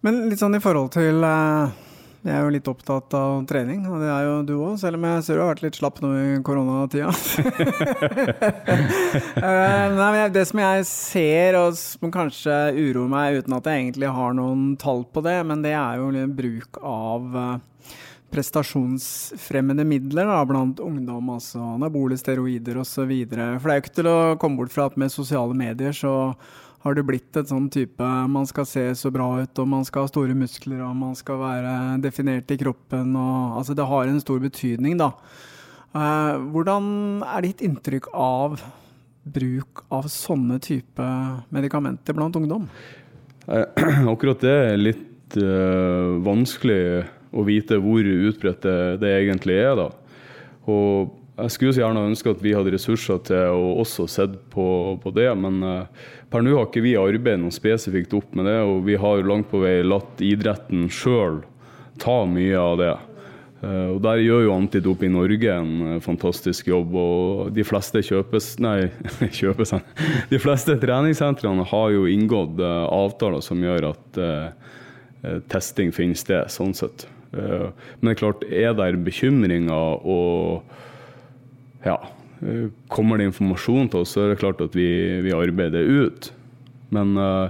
[0.05, 1.84] Men litt sånn i forhold til eh,
[2.25, 5.03] Jeg er jo litt opptatt av trening, og det er jo du òg, selv om
[5.05, 7.13] jeg ser du har vært litt slapp nå i koronatida.
[9.45, 14.09] Eh, nei, det som jeg ser, og som kanskje uroer meg uten at jeg egentlig
[14.17, 17.95] har noen tall på det, men det er jo bruk av eh,
[18.35, 23.13] prestasjonsfremmende midler da, blant ungdom, altså anabole steroider osv.
[23.29, 26.15] For det er jo ikke til å komme bort fra at med sosiale medier så
[26.85, 30.05] har det blitt et sånn type Man skal se så bra ut, og man skal
[30.05, 34.21] ha store muskler, og man skal være definert i kroppen, og Altså, det har en
[34.21, 35.13] stor betydning, da.
[35.95, 38.59] Eh, hvordan er ditt inntrykk av
[39.25, 41.09] bruk av sånne type
[41.55, 42.69] medikamenter blant ungdom?
[43.47, 43.65] Eh,
[44.13, 46.81] Akkurat det er litt eh, vanskelig
[47.35, 49.79] å vite hvor utbredt det, det egentlig er.
[49.79, 49.89] da.
[50.71, 54.67] Og jeg skulle så gjerne ønske at vi hadde ressurser til å også sett på,
[55.03, 58.61] på det, men eh, per nå har ikke vi arbeidet noe spesifikt opp med det,
[58.63, 61.41] og vi har langt på vei latt idretten sjøl
[62.03, 62.93] ta mye av det.
[63.67, 66.95] Eh, Og Der gjør jo Antidop i Norge en eh, fantastisk jobb.
[66.95, 68.77] og De fleste kjøpes, nei,
[69.41, 69.75] kjøpes,
[70.31, 74.23] de fleste treningssentrene har jo inngått avtaler som gjør at
[75.51, 76.51] testing finner sted.
[76.53, 77.09] sånn sett.
[77.33, 80.67] Men det er klart, er det bekymringer og
[81.85, 81.99] ja,
[82.41, 84.89] eh, kommer det informasjon til oss, så er det klart at vi,
[85.25, 86.31] vi arbeider ut.
[86.95, 87.49] Men uh,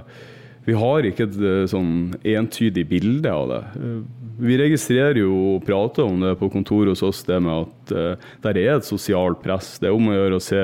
[0.65, 3.61] vi har ikke et eh, sånn entydig bilde av det.
[4.41, 8.31] Vi registrerer jo og prater om det på kontoret hos oss, det med at uh,
[8.43, 9.75] der er et sosialt press.
[9.79, 10.63] Det er om å gjøre å se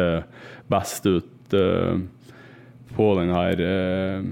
[0.72, 2.02] best ut uh,
[2.98, 4.26] på den her uh,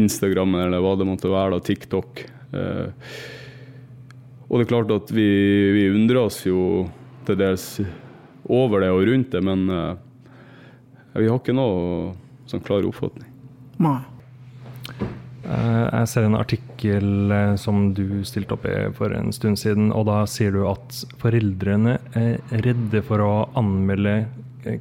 [0.00, 2.26] Instagrammen eller hva det måtte være, da, TikTok.
[4.48, 5.28] Og det er klart at vi,
[5.72, 6.60] vi undrer oss jo
[7.28, 7.64] til dels
[8.48, 9.96] over det og rundt det, men eh,
[11.18, 12.14] vi har ikke noe
[12.48, 13.28] sånn klar oppfatning.
[13.82, 13.98] Nei.
[15.48, 19.92] Eh, Jeg ser en artikkel eh, som du stilte opp i for en stund siden,
[19.92, 24.26] og da sier du at foreldrene er redde for å anmelde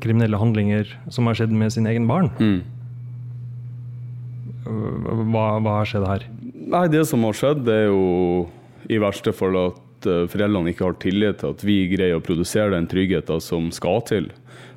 [0.04, 2.32] kriminelle handlinger som har skjedd med sin egen barn.
[2.42, 2.60] Mm.
[5.32, 6.26] Hva, hva har skjedd her?
[6.68, 8.48] Nei, det som har skjedd, det er jo
[8.92, 12.76] i verste fall at eh, foreldrene ikke har tillit til at vi greier å produsere
[12.76, 14.30] den tryggheten som skal til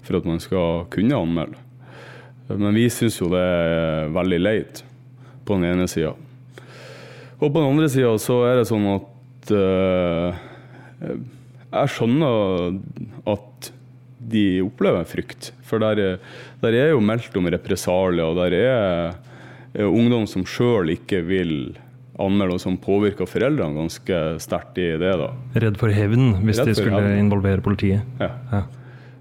[0.06, 1.58] for at man skal kunne anmelde.
[2.50, 4.80] Men vi syns jo det er veldig leit,
[5.44, 6.14] på den ene sida.
[7.38, 10.40] Og på den andre sida så er det sånn at uh,
[11.70, 12.80] Jeg skjønner
[13.30, 13.70] at
[14.32, 15.52] de opplever frykt.
[15.64, 16.18] For der, er-
[16.64, 19.14] der er jo meldt om represalier, og der er
[19.70, 21.52] er ungdom som sjøl ikke vil
[22.20, 25.14] anmelde, og som påvirker foreldrene ganske sterkt i det.
[25.20, 25.30] da.
[25.66, 27.24] Redd for hevn hvis for de skulle hevn.
[27.24, 28.04] involvere politiet.
[28.20, 28.34] Ja.
[28.52, 28.62] Ja.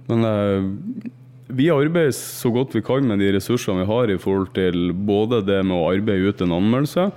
[0.09, 1.09] Men uh,
[1.49, 5.41] vi arbeider så godt vi kan med de ressursene vi har i forhold til både
[5.47, 7.07] det med å arbeide ut en anmeldelse,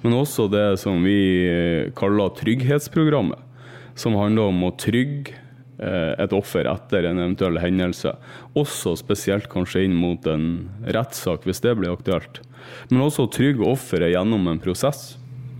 [0.00, 3.48] men også det som vi kaller trygghetsprogrammet.
[3.92, 5.34] Som handler om å trygge
[5.76, 8.14] eh, et offer etter en eventuell hendelse.
[8.56, 12.40] Også spesielt kanskje inn mot en rettssak, hvis det blir aktuelt.
[12.88, 15.18] Men også trygge offeret gjennom en prosess.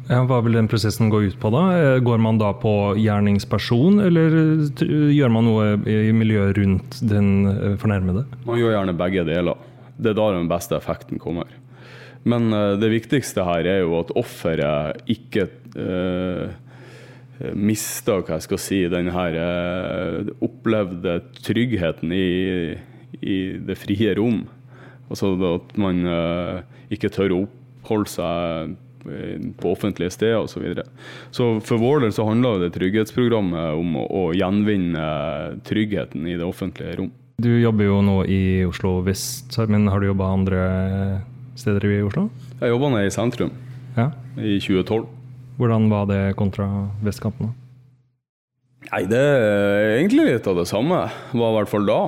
[0.09, 1.63] Ja, hva vil den prosessen gå ut på, da?
[1.79, 4.39] Eh, går man da på gjerningsperson, eller
[4.83, 8.27] gjør man noe i miljøet rundt den fornærmede?
[8.49, 9.69] Man gjør gjerne begge deler.
[9.99, 11.51] Det er da den beste effekten kommer.
[12.27, 16.53] Men det viktigste her er jo at offeret ikke eh,
[17.59, 22.77] mister hva jeg skal si, den her eh, opplevde tryggheten i,
[23.21, 23.37] i,
[23.67, 24.45] det frie rom.
[25.11, 26.63] Altså at man eh,
[26.95, 30.53] ikke tør å oppholde seg på offentlige steder osv.
[30.55, 30.85] Så, videre.
[31.31, 35.07] så for vår del så handler det trygghetsprogrammet om å, å gjenvinne
[35.67, 37.13] tryggheten i det offentlige rom.
[37.43, 40.61] Du jobber jo nå i Oslo Vist, men har du jobba andre
[41.59, 42.29] steder i Oslo?
[42.61, 43.51] Jeg jobba nede i sentrum
[43.97, 44.13] ja.
[44.39, 45.09] i 2012.
[45.59, 46.69] Hvordan var det kontra
[47.05, 47.53] vestkanten?
[48.93, 51.05] Nei, det er egentlig litt av det samme.
[51.33, 52.01] Var i hvert fall da.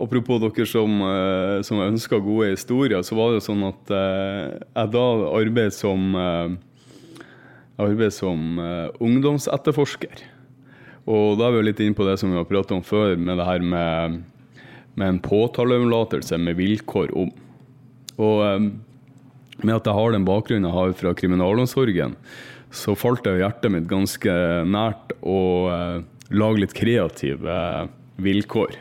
[0.00, 4.92] Apropos dere som, eh, som ønsker gode historier, så var det sånn at eh, jeg
[4.94, 6.56] da arbeidet som eh,
[7.80, 8.60] arbeidet som
[9.00, 10.24] ungdomsetterforsker.
[11.08, 13.40] Og da er vi litt inne på det som vi har pratet om før, med
[13.40, 14.18] det her med,
[15.00, 17.32] med en påtaleunnlatelse med vilkår om.
[18.20, 18.68] Og
[19.64, 22.18] med at jeg har den bakgrunnen jeg har fra kriminalomsorgen,
[22.68, 24.36] så falt det hjertet mitt ganske
[24.68, 25.40] nært å
[26.28, 27.56] lage litt kreative
[28.20, 28.76] vilkår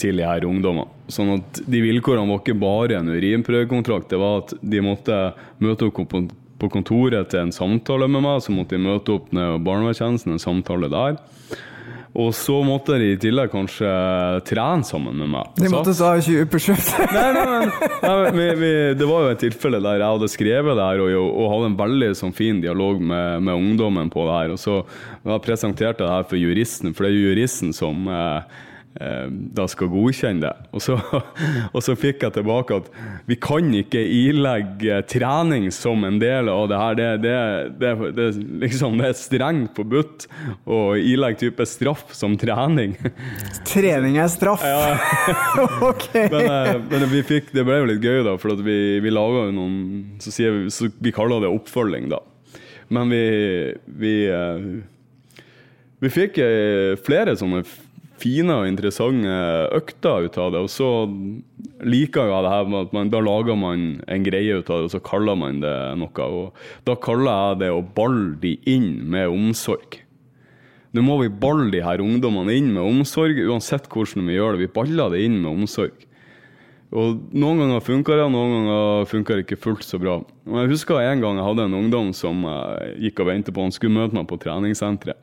[0.00, 0.88] til de her ungdommene.
[1.12, 5.20] Sånn at de vilkårene var ikke bare en urinprøvekontrakt, det var at de måtte
[5.62, 6.16] møte opp
[6.56, 10.42] på kontoret til en samtale med meg, så måtte de møte opp med barnevernstjenesten, en
[10.42, 11.20] samtale der.
[12.16, 13.88] Og så måtte de i tillegg kanskje
[14.48, 15.50] trene sammen med meg.
[15.60, 16.88] De måtte ta 20 pushups?
[17.12, 20.86] nei, nei, nei, nei vi, det var jo et tilfelle der jeg hadde skrevet det
[20.86, 24.54] her og, og hadde en veldig sånn, fin dialog med, med, ungdommen på det her.
[24.56, 28.08] Og så jeg presenterte jeg det her for juristen, for det er jo juristen som
[28.16, 28.42] Eh,
[28.96, 30.68] da skal godkjenne det.
[30.76, 30.96] Og så,
[31.74, 32.88] og så, fikk jeg tilbake at
[33.28, 36.98] vi kan ikke ilegge trening som en del av det her.
[36.98, 37.36] Det, det,
[37.80, 38.28] det, det,
[38.64, 40.26] liksom, er strengt forbudt
[40.64, 42.96] å ilegge type straff som trening.
[43.72, 44.64] Trening er straff?
[44.64, 44.96] Ja.
[45.90, 46.08] ok.
[46.32, 49.46] Men, eh, men vi fikk, det ble jo litt gøy, da, for vi, vi laga
[49.48, 49.78] jo noen
[50.22, 52.22] så, vi, så vi kaller det oppfølging, da.
[52.94, 53.24] Men vi,
[53.98, 54.68] vi, eh,
[56.04, 56.38] vi fikk
[57.02, 57.64] flere sånne
[58.22, 59.36] fine og interessante
[59.76, 60.62] økter ut av det.
[60.64, 60.88] Og så
[61.86, 64.88] liker jeg det her med at man, da lager man en greie ut av det,
[64.88, 66.26] og så kaller man det noe.
[66.26, 70.00] Og da kaller jeg det å balle de inn med omsorg.
[70.96, 74.64] Nå må vi balle de her ungdommene inn med omsorg, uansett hvordan vi gjør det.
[74.64, 76.06] Vi baller det inn med omsorg.
[76.96, 80.20] Og Noen ganger funker det, noen ganger funker det ikke fullt så bra.
[80.22, 82.46] Og Jeg husker en gang jeg hadde en ungdom som
[83.02, 85.18] gikk og ventet på han skulle møte meg på treningssenteret.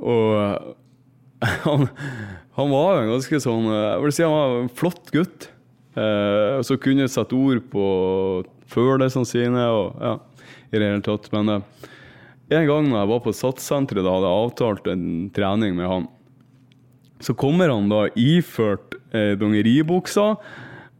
[0.00, 0.74] Og
[1.66, 1.88] han,
[2.56, 5.48] han var en ganske sånn eh, Jeg vil si han var en flott gutt.
[5.98, 7.84] Eh, så kunne sette ord på
[8.70, 10.14] følelsene sine og ja,
[10.70, 11.28] i det hele tatt.
[11.34, 11.90] Men eh,
[12.60, 16.08] en gang når jeg var på SATS-senteret, da hadde jeg avtalt en trening med han.
[17.20, 20.32] Så kommer han da iført eh, dongeribuksa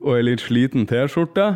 [0.01, 1.53] og ei litt sliten T-skjorte.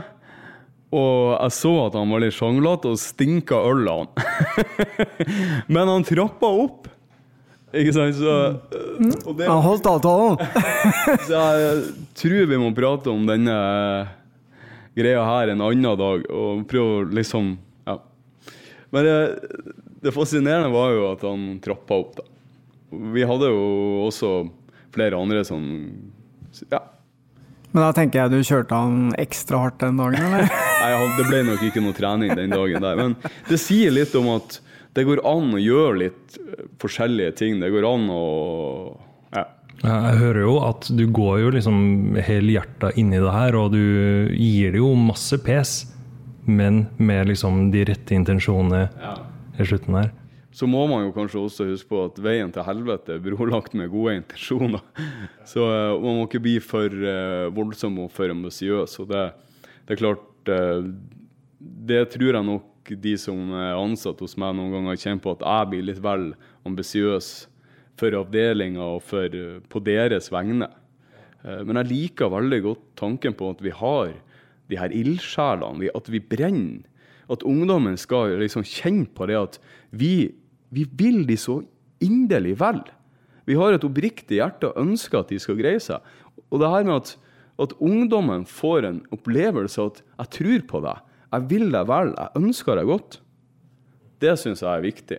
[0.95, 4.11] Og jeg så at han var litt sjanglete og stinka øl av han.
[5.75, 6.91] Men han trappa opp
[7.81, 8.17] ikke sant?
[8.19, 8.35] Så,
[9.25, 10.39] og det, Han holdt avtalen!
[11.29, 11.83] så jeg
[12.21, 13.57] tror vi må prate om denne
[14.95, 17.55] greia her en annen dag, og prøve å liksom
[17.89, 17.99] Ja.
[18.95, 19.17] Men det,
[20.05, 22.29] det fascinerende var jo at han trappa opp, da.
[23.15, 23.65] Vi hadde jo
[24.07, 24.35] også
[24.95, 25.65] flere andre som
[26.71, 26.85] Ja.
[27.75, 30.47] Men da tenker jeg du kjørte han ekstra hardt den dagen, eller?
[30.85, 33.01] Nei, det ble nok ikke noe trening den dagen der.
[33.01, 33.17] Men
[33.49, 34.61] det sier litt om at
[34.95, 37.59] det går an å gjøre litt eh, forskjellige ting.
[37.59, 38.23] Det går an å
[39.35, 39.43] ja.
[39.83, 41.81] Jeg hører jo at du går jo liksom
[42.23, 43.83] helhjerta inn i det her, og du
[44.31, 45.81] gir det jo masse pes,
[46.47, 49.17] men med liksom de rette intensjonene ja.
[49.59, 50.15] i slutten her.
[50.55, 53.91] Så må man jo kanskje også huske på at veien til helvete er brolagt med
[53.91, 54.85] gode intensjoner.
[55.51, 58.95] Så uh, man må ikke bli for uh, voldsom og for ambisiøs.
[59.03, 59.25] Og det,
[59.83, 60.87] det, er klart uh,
[61.59, 65.43] Det tror jeg nok de som er ansatt hos meg noen ganger, kjenner på at
[65.43, 66.31] jeg blir litt vel
[66.69, 67.33] ambisiøs
[67.99, 69.35] for avdelinga og for,
[69.71, 70.69] på deres vegne.
[71.45, 74.13] Men jeg liker veldig godt tanken på at vi har
[74.69, 76.83] de her ildsjelene, at vi brenner.
[77.33, 79.59] At ungdommen skal liksom kjenne på det at
[79.97, 80.35] vi,
[80.75, 81.61] vi vil de så
[82.03, 82.83] inderlig vel.
[83.49, 86.01] Vi har et oppriktig hjerte og ønsker at de skal greie seg.
[86.51, 87.13] Og det her med at,
[87.61, 91.03] at ungdommen får en opplevelse av at 'jeg tror på deg',
[91.35, 93.21] jeg vil deg vel, jeg ønsker deg godt.
[94.21, 95.19] Det syns jeg er viktig.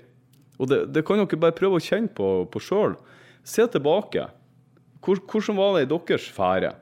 [0.60, 2.96] Og det, det kan dere bare prøve å kjenne på, på sjøl.
[3.44, 4.30] se tilbake.
[5.04, 6.74] Hvor, hvordan var det i deres sfære?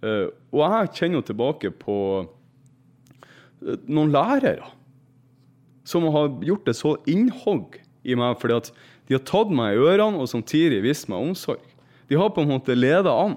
[0.00, 4.70] Uh, og jeg kjenner tilbake på uh, noen lærere
[5.84, 7.76] som har gjort et så innhogg
[8.06, 8.72] i meg fordi at
[9.08, 11.62] de har tatt meg i ørene og samtidig vist meg omsorg.
[12.10, 13.36] De har på en måte leda an.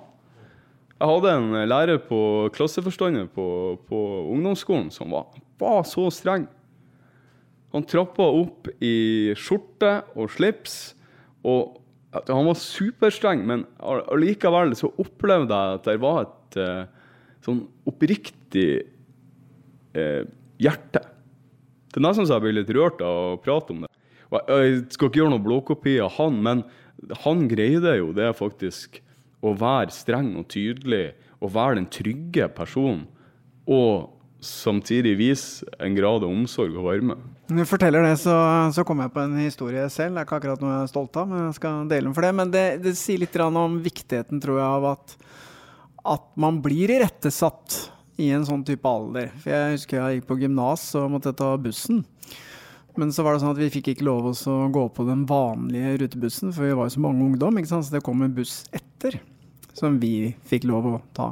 [1.00, 2.20] Jeg hadde en lærer på
[2.56, 3.46] klasseforstander på,
[3.90, 4.02] på
[4.32, 5.28] ungdomsskolen som var,
[5.60, 6.46] var, så streng.
[7.74, 10.94] Han trappa opp i skjorte og slips.
[11.42, 11.80] og
[12.30, 16.86] Han var superstreng, men allikevel så opplevde jeg at det var et uh,
[17.44, 18.68] sånn oppriktig
[19.98, 20.22] eh,
[20.62, 21.02] hjerte.
[21.92, 23.92] Det er nesten så jeg blir litt rørt av å prate om det.
[24.34, 26.64] Jeg skal ikke gjøre noen blåkopi av han, men
[27.26, 29.02] han greide jo det faktisk
[29.44, 31.12] å være streng og tydelig
[31.44, 33.06] og være den trygge personen.
[33.68, 34.10] Og
[34.44, 37.16] samtidig vise en grad av omsorg og varme.
[37.52, 38.36] Når du forteller det, så,
[38.76, 40.16] så kommer jeg på en historie selv.
[40.16, 42.28] Det er ikke akkurat noe jeg er stolt av, men jeg skal dele den for
[42.28, 42.34] det.
[42.40, 45.16] Men det, det sier litt om viktigheten, tror jeg, av at,
[46.16, 47.80] at man blir irettesatt
[48.22, 49.32] i en sånn type alder.
[49.42, 52.04] For jeg husker jeg gikk på gymnas og måtte ta bussen.
[53.00, 55.96] Men så var det sånn at vi fikk ikke lov å gå på den vanlige
[56.04, 57.88] rutebussen, for vi var jo så mange ungdom, ikke sant?
[57.88, 59.18] så det kom en buss etter
[59.74, 61.32] som vi fikk lov å ta.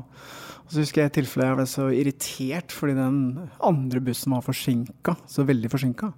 [0.65, 3.21] Og så husker jeg tilfellet tilfelle jeg ble så irritert fordi den
[3.67, 6.09] andre bussen var forsinka, så veldig forsinka.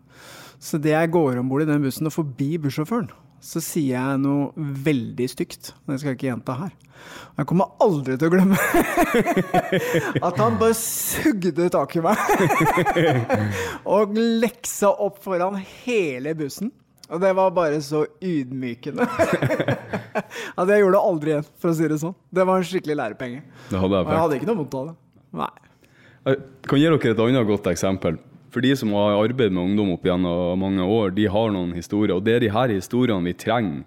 [0.64, 3.10] Så det jeg går om bord i den bussen og forbi bussjåføren,
[3.44, 5.74] så sier jeg noe veldig stygt.
[5.84, 6.72] Det skal jeg ikke gjenta her.
[7.36, 8.56] Jeg kommer aldri til å glemme
[10.28, 12.22] at han bare sugde tak i meg
[13.98, 16.72] og leksa opp foran hele bussen.
[17.12, 19.06] Og det var bare så ydmykende.
[20.60, 22.16] at jeg gjorde det aldri igjen, for å si det sånn.
[22.32, 23.44] Det var en skikkelig lærepenge.
[23.76, 24.96] Og jeg hadde ikke noe vondt av det.
[25.44, 25.52] Nei.
[26.24, 26.39] Jeg
[26.72, 28.22] kan gi dere et annet godt eksempel.
[28.54, 32.14] For de som har arbeidet med ungdom opp gjennom mange år, de har noen historier.
[32.16, 33.82] Og det er de her historiene vi trenger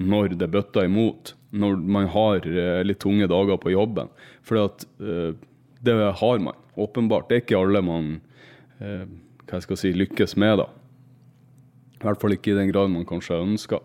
[0.00, 1.34] når det bøtter imot.
[1.50, 4.10] Når man har eh, litt tunge dager på jobben.
[4.46, 5.32] For uh,
[5.82, 7.26] det har man, åpenbart.
[7.28, 8.12] Det er ikke alle man
[8.78, 9.08] uh,
[9.50, 10.60] hva jeg si, lykkes med.
[10.62, 10.68] da.
[12.00, 13.82] I hvert fall ikke i den grad man kanskje ønsker.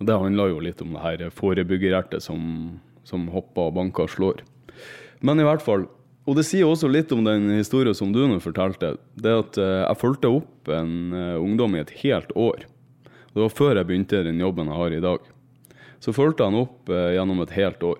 [0.00, 4.14] Og Det handler jo litt om det her forebyggerhjertet som, som hopper og banker og
[4.14, 4.44] slår.
[5.20, 5.84] Men i hvert fall,
[6.30, 8.92] og det sier også litt om den historien som du nå fortalte.
[9.18, 12.68] Det at eh, jeg fulgte opp en eh, ungdom i et helt år.
[13.34, 15.24] Det var før jeg begynte den jobben jeg har i dag.
[15.98, 17.98] Så fulgte han opp eh, gjennom et helt år.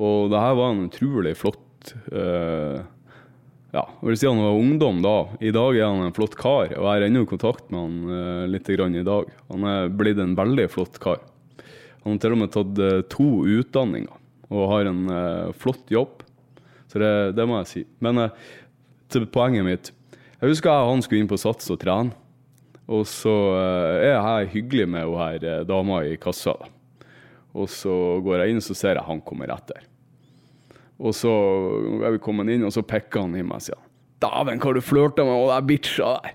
[0.00, 2.80] Og det her var en utrolig flott uh,
[3.74, 5.14] Ja, jeg vil si han var ungdom da.
[5.44, 7.98] I dag er han en flott kar, og jeg er ennå i kontakt med han
[8.08, 9.28] uh, litt grann i dag.
[9.50, 11.20] Han er blitt en veldig flott kar.
[12.06, 14.16] Han har til og med tatt uh, to utdanninger
[14.48, 15.04] og har en
[15.60, 16.19] flott jobb.
[16.90, 17.84] Så det, det må jeg si.
[18.02, 18.48] Men eh,
[19.10, 19.92] til poenget mitt
[20.40, 22.16] Jeg husker jeg han skulle inn på Sats og trene.
[22.90, 26.56] Og så eh, er jeg hyggelig med hun her eh, dama i kassa.
[27.54, 27.92] Og så
[28.24, 29.84] går jeg inn, så ser jeg han kommer etter.
[31.00, 31.30] Og så
[32.04, 33.86] er vi kommet inn, og så pekker han i meg og sier
[34.20, 36.34] 'Dæven, hva har du flørta med hun der bitcha der?'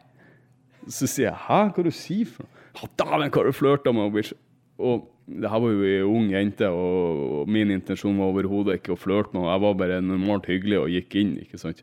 [0.90, 3.52] Så sier jeg 'Hæ, hva er det du sier for noe?' 'Dæven, hva har du
[3.52, 4.40] flørta med hun bitcha?'
[4.80, 9.00] Og det her var jo ei ung jente, og min intensjon var overhodet ikke å
[9.00, 9.56] flørte med henne.
[9.56, 11.34] Jeg var bare normalt hyggelig og gikk inn.
[11.42, 11.82] ikke sant?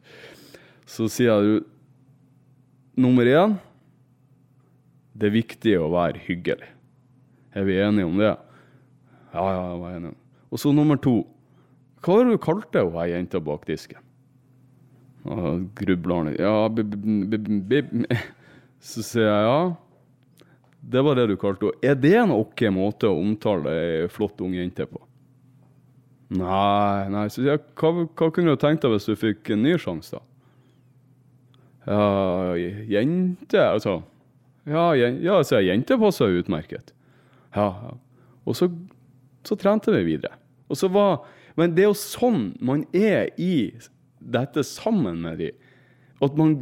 [0.86, 1.64] Så sier jeg
[2.95, 3.59] nummer én
[5.12, 6.70] det er viktig å være hyggelig.
[7.53, 8.30] Er vi enige om det?
[9.32, 10.14] Ja, ja, jeg var enig.
[10.53, 11.18] Og så nummer to.
[12.03, 14.01] Hva har du kalt det, hun jenta bak disken?
[15.78, 16.40] Grubler han litt.
[16.40, 18.16] Ja, b -b -b
[18.80, 19.76] Så sier jeg ja.
[20.83, 21.78] Det var det du kalte henne.
[21.87, 24.99] Er det en ok måte å omtale ei flott ung jente på?
[26.33, 27.26] Nei, nei.
[27.30, 30.26] Så jeg, hva, hva, kunne du tenkt deg hvis du fikk en ny sjanse, da?
[31.83, 32.55] Ja,
[32.87, 33.97] jente Altså
[34.70, 36.93] Ja, jen, ja så jente passer utmerket.
[37.57, 37.97] Ja.
[38.47, 38.68] Og så,
[39.43, 40.39] så trente vi videre.
[40.70, 41.24] Og så var
[41.59, 43.74] Men det er jo sånn man er i
[44.22, 45.51] dette sammen med de.
[46.22, 46.57] At man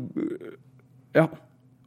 [1.15, 1.29] Ja.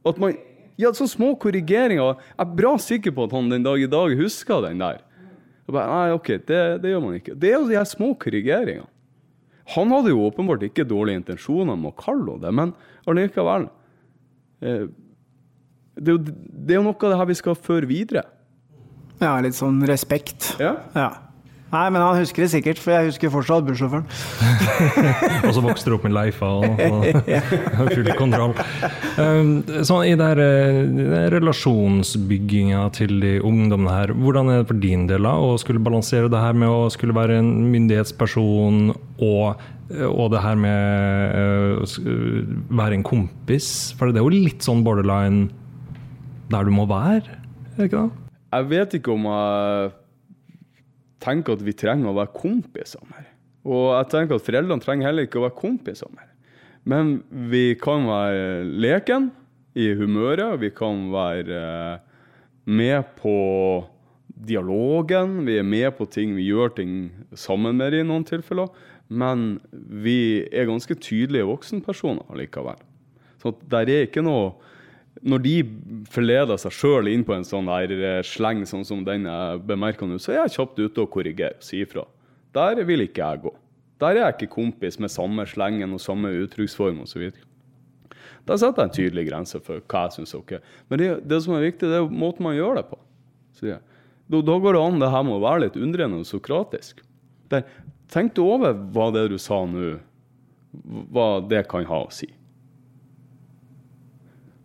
[0.06, 0.38] At man
[0.80, 2.16] ja, så små korrigeringer.
[2.18, 5.02] Jeg er bra sikker på at han den dag i dag husker den der.
[5.70, 7.36] Bare, nei, ok, det, det, gjør man ikke.
[7.40, 8.90] Det er jo de her små korrigeringene.
[9.72, 12.74] Han hadde jo åpenbart ikke dårlige intensjoner med å kalle henne det, men
[13.08, 13.64] allikevel
[14.60, 14.90] eh,
[15.96, 18.26] det, er jo, det er jo noe av det her vi skal føre videre.
[19.22, 20.50] Ja, litt sånn respekt.
[20.60, 20.74] Ja.
[20.92, 21.08] ja.
[21.74, 24.04] Nei, men han husker det sikkert, for jeg husker fortsatt bussjåføren.
[25.46, 26.82] og så vokste du opp med Leifa og,
[27.80, 28.54] og full kontroll.
[29.18, 30.42] Um, sånn, I der,
[30.94, 35.82] der relasjonsbygginga til de ungdommene her, hvordan er det for din del da, å skulle
[35.82, 39.66] balansere det her med å skulle være en myndighetsperson og,
[40.06, 41.42] og det her med
[41.82, 43.72] å uh, være en kompis?
[43.98, 45.48] For det er jo litt sånn borderline
[46.54, 47.40] der du må være,
[47.74, 48.22] er det ikke det?
[48.54, 49.92] Jeg vet ikke om jeg
[51.24, 53.30] tenker at vi trenger å være kompiser mer.
[53.64, 56.28] Og jeg tenker at foreldrene trenger heller ikke å være kompiser mer.
[56.84, 57.16] Men
[57.50, 59.30] vi kan være leken
[59.80, 62.02] i humøret, vi kan være eh,
[62.68, 63.36] med på
[64.34, 66.94] dialogen, vi er med på ting, vi gjør ting
[67.38, 68.68] sammen med i noen tilfeller.
[69.08, 72.78] Men vi er ganske tydelige voksenpersoner likevel.
[73.40, 74.54] Så der er ikke noe
[75.22, 75.54] Når de
[76.10, 80.08] forleder seg sjøl inn på en sånn der eh, sleng sånn som den jeg bemerker
[80.10, 82.02] nå, så er jeg kjapt ute og korrigerer og sier ifra.
[82.54, 83.52] Der vil ikke jeg gå.
[84.02, 87.28] Der er jeg ikke kompis med samme slengen og samme uttrykksform osv.
[88.44, 90.54] Der setter jeg en tydelig grense for hva jeg syns er ok.
[90.90, 92.98] Men det, det, som er viktig, det er måten man gjør det på.
[93.62, 97.00] Da, da, går det an det her med å være litt undrende og sokratisk.
[97.52, 97.64] Der,
[98.12, 99.94] tenk over hva det du sa nå,
[101.14, 102.28] hva det kan ha å si.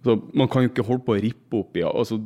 [0.04, 2.22] Så man kan jo ikke holde på å rippe opp i altså,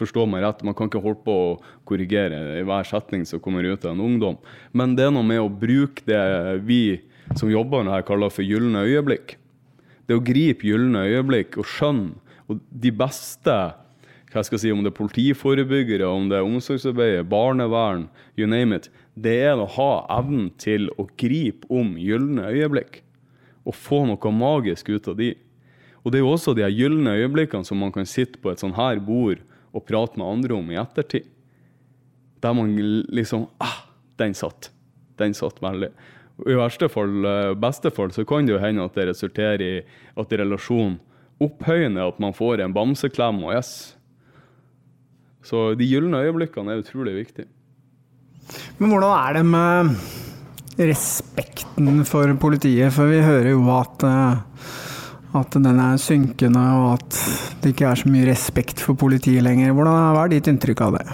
[0.00, 1.48] Forstå meg rett, man kan ikke holde på å
[1.84, 4.38] korrigere i hver setning som kommer ut av en ungdom.
[4.72, 6.20] Men det er noe med å bruke det
[6.64, 7.02] vi
[7.36, 9.34] som jobber her, kaller for gylne øyeblikk.
[10.08, 13.58] Det å gripe gylne øyeblikk og skjønne og de beste
[14.30, 18.08] hva skal jeg si, Om det er politiforebyggere, om det er omsorgsarbeid, barnevern,
[18.38, 18.88] you name it.
[19.18, 23.02] Det er å ha evnen til å gripe om gylne øyeblikk
[23.66, 25.34] og få noe magisk ut av de.
[26.04, 28.76] Og det er jo også de gylne øyeblikkene som man kan sitte på et sånn
[28.76, 29.42] her bord
[29.76, 31.28] og prate med andre om i ettertid.
[32.40, 32.72] Der man
[33.12, 33.84] liksom ah,
[34.20, 34.70] Den satt.
[35.20, 35.90] Den satt veldig.
[36.48, 39.72] I verste fall, eh, beste fall, så kan det jo hende at det resulterer i
[40.16, 40.98] at relasjonen
[41.40, 43.94] opphøyende, at man får en bamseklem og yes.
[45.44, 47.48] Så de gylne øyeblikkene er utrolig viktige.
[48.80, 52.92] Men hvordan er det med respekten for politiet?
[52.92, 54.88] For vi hører jo at uh
[55.38, 57.18] at den er synkende, og at
[57.62, 59.74] det ikke er så mye respekt for politiet lenger.
[59.76, 61.04] Hvordan, hva er ditt inntrykk av det?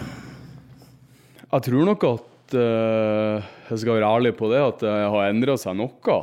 [1.47, 5.57] Jeg tror nok at uh, jeg skal være ærlig på det, at det har endra
[5.59, 6.21] seg noe.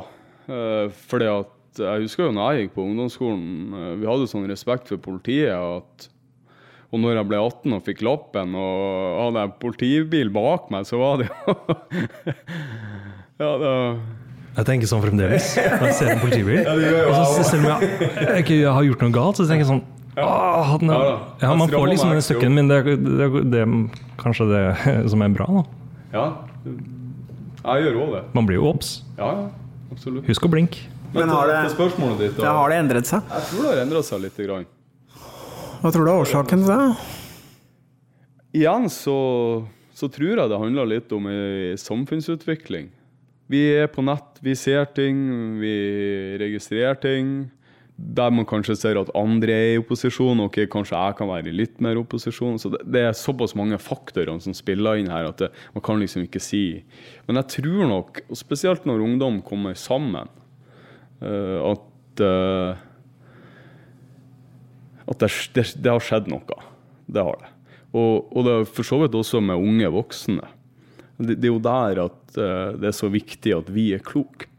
[0.49, 4.45] Uh, fordi at Jeg husker jo når jeg gikk på ungdomsskolen, uh, vi hadde sånn
[4.47, 6.11] respekt for politiet at
[6.93, 10.99] og når jeg ble 18 og fikk lappen og hadde en politibil bak meg, så
[11.01, 11.55] var det jo
[13.41, 13.71] Ja, det
[14.55, 15.49] jeg tenker sånn fremdeles.
[15.79, 16.61] Når jeg ser en politibil.
[16.63, 19.83] Og så selv om jeg, ikke har gjort noe galt, så tenker jeg sånn
[20.15, 20.69] Åh,
[21.41, 22.77] ja, Man får liksom den støkken, men det,
[23.59, 23.73] er
[24.21, 24.61] kanskje det
[25.11, 25.63] som er bra, da.
[26.15, 26.27] Ja,
[27.65, 28.21] jeg gjør òg det.
[28.37, 29.01] Man blir jo obs.
[29.17, 29.49] Ja,
[29.91, 30.23] absolutt.
[30.29, 30.85] Husk å blinke.
[31.15, 31.59] Men har det,
[32.19, 33.27] ditt, det, har det endret seg?
[33.31, 34.39] Jeg tror det har endret seg litt.
[34.45, 34.65] Grann.
[35.81, 37.05] Hva tror du er årsaken til det?
[38.55, 39.15] Igjen så,
[39.95, 41.27] så tror jeg det handler litt om
[41.79, 42.89] samfunnsutvikling.
[43.51, 45.19] Vi er på nett, vi ser ting,
[45.61, 45.75] vi
[46.41, 47.35] registrerer ting.
[47.95, 50.41] Der man kanskje ser at andre er i opposisjon.
[50.43, 52.57] Ok, kanskje jeg kan være i litt mer opposisjon.
[52.59, 56.01] Så det, det, er såpass mange faktorer som spiller inn her at det, man kan
[56.01, 56.83] liksom ikke si
[57.27, 60.27] Men jeg tror nok, og spesielt når ungdom kommer sammen,
[61.21, 62.83] uh, at uh,
[65.05, 66.61] at det, det, det, har skjedd noe.
[67.05, 67.51] Det har det.
[67.95, 70.47] Og, og det er for så vidt også med unge voksne.
[71.17, 74.49] Det, det er jo der at uh, det er så viktig at vi er kloke.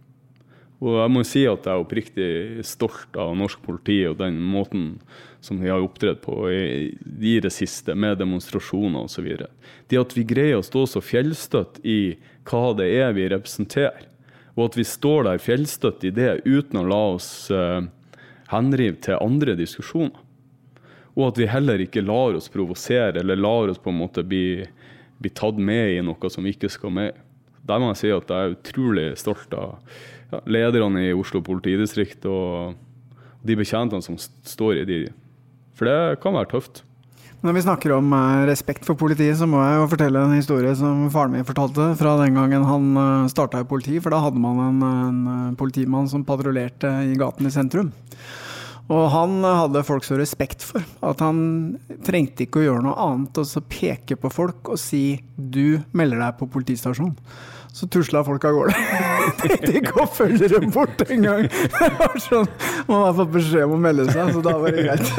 [0.85, 4.99] Og jeg må si at jeg er oppriktig stolt av norsk politi og den måten
[5.41, 9.31] som de har opptredd på i, det siste, med demonstrasjoner osv.
[9.89, 12.17] Det at vi greier å stå så fjellstøtt i
[12.51, 14.05] hva det er vi representerer,
[14.57, 17.81] og at vi står der fjellstøtt i det uten å la oss uh,
[18.53, 20.23] henrive til andre diskusjoner.
[21.17, 24.67] Og at vi heller ikke lar oss provosere eller lar oss på en måte bli
[25.23, 27.21] blir tatt med i noe som ikke skal med.
[27.67, 29.79] Der må jeg si at jeg er utrolig stolt av
[30.33, 32.77] ja, lederne i Oslo politidistrikt og
[33.47, 35.01] de betjentene som står i de.
[35.77, 36.83] For det kan være tøft.
[37.45, 40.73] Når vi snakker om eh, respekt for politiet, så må jeg jo fortelle en historie
[40.79, 44.01] som faren min fortalte fra den gangen han eh, starta i politi.
[44.03, 47.93] For da hadde man en, en eh, politimann som patruljerte i gaten i sentrum.
[48.87, 51.41] Og han hadde folk så respekt for at han
[52.07, 56.22] trengte ikke å gjøre noe annet enn å peke på folk og si 'du melder
[56.22, 57.16] deg på politistasjonen'.
[57.76, 58.74] Så tusla folk av gårde.
[59.43, 61.51] Tenkte ikke å følge dem bort engang.
[62.24, 62.47] Sånn,
[62.89, 65.11] man har fått beskjed om å melde seg, så da var det greit.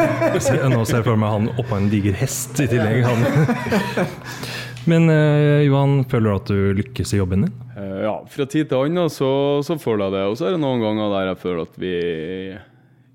[0.74, 3.05] Nå ser jeg for meg han oppå en diger hest i tillegg.
[4.89, 7.53] Men eh, Johan, føler du at du lykkes i jobben din?
[7.76, 9.30] Uh, ja, fra tid til annen så,
[9.68, 10.26] så føler jeg det.
[10.32, 11.93] Og så er det noen ganger der jeg føler at vi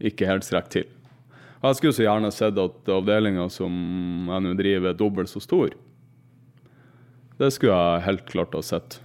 [0.03, 0.91] ikke helt strekker til.
[1.63, 3.73] Jeg skulle så gjerne sett at avdelinga som
[4.27, 5.75] jeg nå driver, er dobbelt så stor.
[7.39, 8.99] Det skulle jeg helt klart ha sett.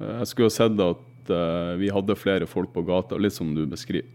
[0.00, 3.66] Jeg skulle ha sett at uh, vi hadde flere folk på gata, litt som du
[3.68, 4.08] beskriver.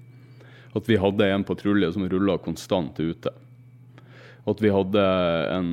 [0.77, 3.31] At vi hadde en patrulje som rulla konstant ute.
[4.47, 5.05] At vi hadde
[5.53, 5.71] en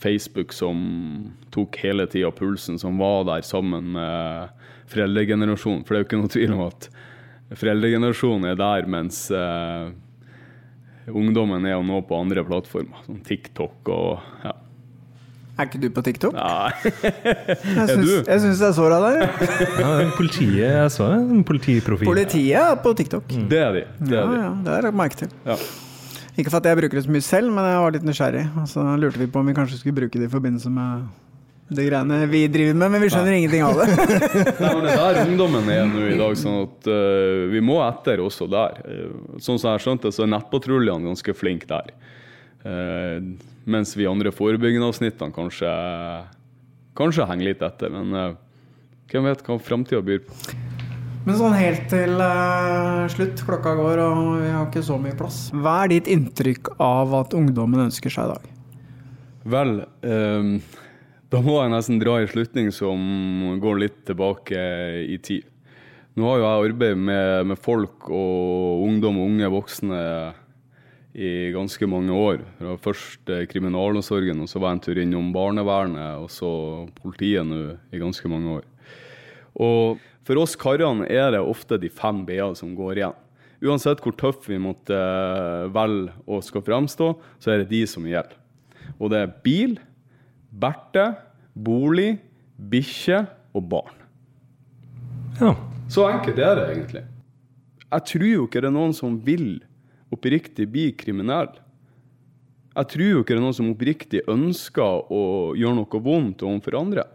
[0.00, 0.78] Facebook som
[1.52, 4.54] tok hele tida pulsen, som var der sammen med
[4.90, 5.84] foreldregenerasjonen.
[5.84, 6.88] For det er jo ikke noe tvil om at
[7.58, 9.90] foreldregenerasjonen er der, mens uh,
[11.10, 14.52] ungdommen er jo nå på andre plattformer, som TikTok og ja.
[15.60, 16.32] Er ikke du på TikTok?
[16.32, 16.70] Nei.
[17.04, 17.18] Jeg
[17.82, 19.18] Er syns, jeg jeg så deg der.
[19.76, 22.08] Ja, politiet, jeg så en politiprofil.
[22.08, 23.26] Politiet er på TikTok.
[23.50, 23.82] Det er de.
[24.00, 24.38] Det Ja, er de.
[24.40, 25.34] ja, det har jeg merket til.
[25.44, 25.58] Ja.
[26.38, 28.46] Ikke for at jeg bruker det så mye selv, men jeg var litt nysgjerrig.
[28.62, 31.10] Og så lurte vi på om vi kanskje skulle bruke det i forbindelse med
[31.70, 33.86] de greiene vi driver med, men vi skjønner ingenting av det.
[34.62, 37.78] Nei, men det er der ungdommen er nå i dag, sånn at uh, vi må
[37.84, 38.80] etter også der.
[38.82, 41.94] Uh, sånn som jeg har skjønt det, så er nettpatruljene ganske flinke der.
[42.64, 43.22] Uh,
[43.70, 45.70] mens vi andre forebyggende avsnittene kanskje,
[46.98, 47.94] kanskje henger litt etter.
[47.94, 48.36] Men
[49.10, 50.58] hvem vet hva framtida byr på.
[51.26, 55.42] Men sånn helt til uh, slutt, klokka går og vi har ikke så mye plass.
[55.52, 58.46] Hva er ditt inntrykk av at ungdommen ønsker seg i dag?
[59.50, 60.48] Vel, eh,
[61.30, 64.60] da må jeg nesten dra en slutning som går litt tilbake
[65.06, 65.46] i tid.
[66.18, 70.00] Nå har jo jeg arbeidet med, med folk og ungdom og unge voksne
[71.14, 72.42] i ganske mange år.
[72.58, 76.50] Fra først eh, kriminalomsorgen, og så var jeg en tur innom barnevernet, og så
[77.00, 78.68] politiet nå i ganske mange år.
[79.60, 83.18] Og for oss karene er det ofte de fem b-ene som går igjen.
[83.60, 87.12] Uansett hvor tøff vi måtte eh, velge og skal fremstå,
[87.42, 88.38] så er det de som gjelder.
[88.98, 89.78] Og det er bil,
[90.50, 91.12] Berthe,
[91.54, 92.18] bolig,
[92.58, 93.24] bikkje
[93.54, 93.96] og barn.
[95.40, 95.54] Ja.
[95.90, 97.02] Så enkelt er det egentlig.
[97.90, 99.58] Jeg tror jo ikke det er noen som vil
[100.14, 101.50] oppriktig bli kriminell.
[102.76, 105.22] Jeg tror jo ikke det er noen som oppriktig ønsker å
[105.58, 107.06] gjøre noe vondt overfor andre.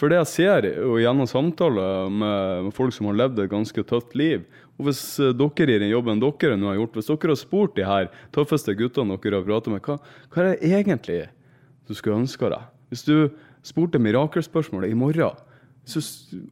[0.00, 4.16] For det jeg ser og gjennom samtaler med folk som har levd et ganske tøft
[4.18, 4.40] liv
[4.80, 5.02] Og hvis
[5.38, 8.74] dere i den jobben dere nå har gjort, hvis dere har spurt de her tøffeste
[8.74, 10.00] guttene dere har pratet med, hva,
[10.32, 11.20] hva er det egentlig
[11.92, 12.68] du skulle ønske deg?
[12.92, 13.16] Hvis du
[13.64, 15.38] spurte mirakelspørsmålet i morgen,
[15.84, 16.02] så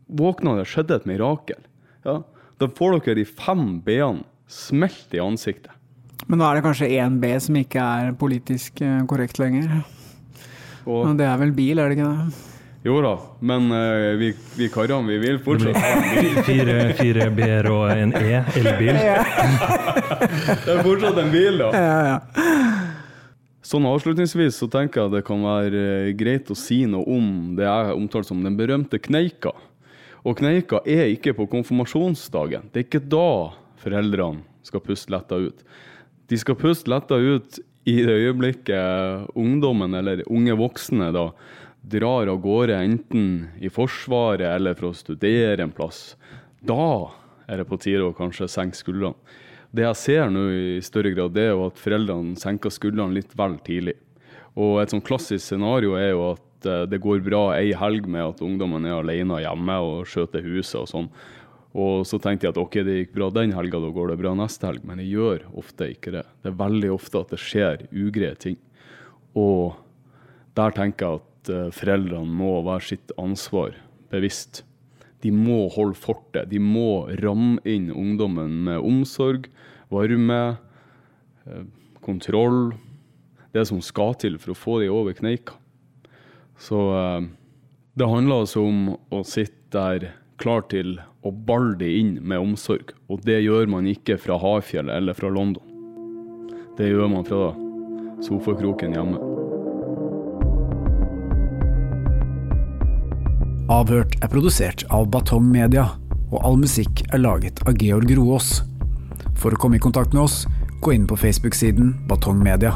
[0.07, 1.61] våkna det skjedde et mirakel.
[2.07, 2.21] Ja,
[2.61, 5.73] da får dere de fem b-ene smelt i ansiktet.
[6.29, 9.81] Men da er det kanskje én B som ikke er politisk eh, korrekt lenger.
[10.85, 12.47] Og, Men det er vel bil, er det ikke det?
[12.81, 13.11] jo da,
[13.45, 15.91] men uh, vi, vi karene, vi vil fortsatt ha.
[16.47, 18.97] Fire, fire B-er og en E, elbil.
[20.65, 21.69] Det er fortsatt en bil, da.
[21.77, 22.17] Ja, ja.
[23.71, 27.69] Sånn avslutningsvis så tenker jeg det kan være eh, greit å si noe om det
[27.69, 29.53] jeg omtaler som den berømte kneika.
[30.27, 32.67] Og kneika er ikke på konfirmasjonsdagen.
[32.73, 35.63] Det er ikke da foreldrene skal puste letta ut.
[36.27, 41.29] De skal puste letta ut i det øyeblikket ungdommen, eller unge voksne, da,
[41.81, 43.29] drar av gårde enten
[43.63, 46.17] i Forsvaret eller for å studere en plass.
[46.61, 47.07] Da
[47.47, 49.15] er det på tide å kanskje senke skuldrene.
[49.71, 53.37] Det jeg ser nå i større grad, det er jo at foreldrene senker skuldrene litt
[53.39, 53.95] vel tidlig.
[54.59, 58.33] Og et sånn klassisk scenario er jo at eh, det går bra ei helg med
[58.33, 61.11] at ungdommen er alene hjemme og skjøter huset og sånn.
[61.79, 64.33] Og så tenkte jeg at ok, det gikk bra den helga, da går det bra
[64.35, 64.83] neste helg.
[64.87, 66.25] Men det gjør ofte ikke det.
[66.43, 68.59] Det er veldig ofte at det skjer ugreie ting.
[69.39, 69.79] Og
[70.59, 73.79] der tenker jeg at eh, foreldrene må være sitt ansvar
[74.11, 74.65] bevisst.
[75.23, 76.51] De må holde fortet.
[76.51, 79.47] De må ramme inn ungdommen med omsorg,
[79.91, 80.57] varme,
[81.47, 81.65] eh,
[82.05, 82.73] kontroll.
[83.53, 85.59] Det som skal til for å få de over kneika.
[86.61, 87.29] Så eh,
[87.99, 92.95] det handler altså om å sitte der klar til å balle de inn med omsorg.
[93.13, 95.67] Og det gjør man ikke fra Hafjellet eller fra London.
[96.79, 97.51] Det gjør man fra
[98.25, 99.21] sofakroken hjemme.
[103.71, 105.85] Avhørt er produsert av Batong Media,
[106.33, 108.70] og all musikk er laget av Georg Roås.
[109.41, 110.45] For å komme i kontakt med oss,
[110.85, 112.75] gå inn på Facebook-siden Batong Media.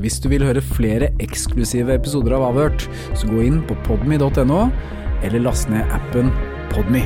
[0.00, 4.62] Hvis du vil høre flere eksklusive episoder av Avhørt, så gå inn på podme.no,
[5.20, 6.32] eller last ned appen
[6.70, 7.04] Podme.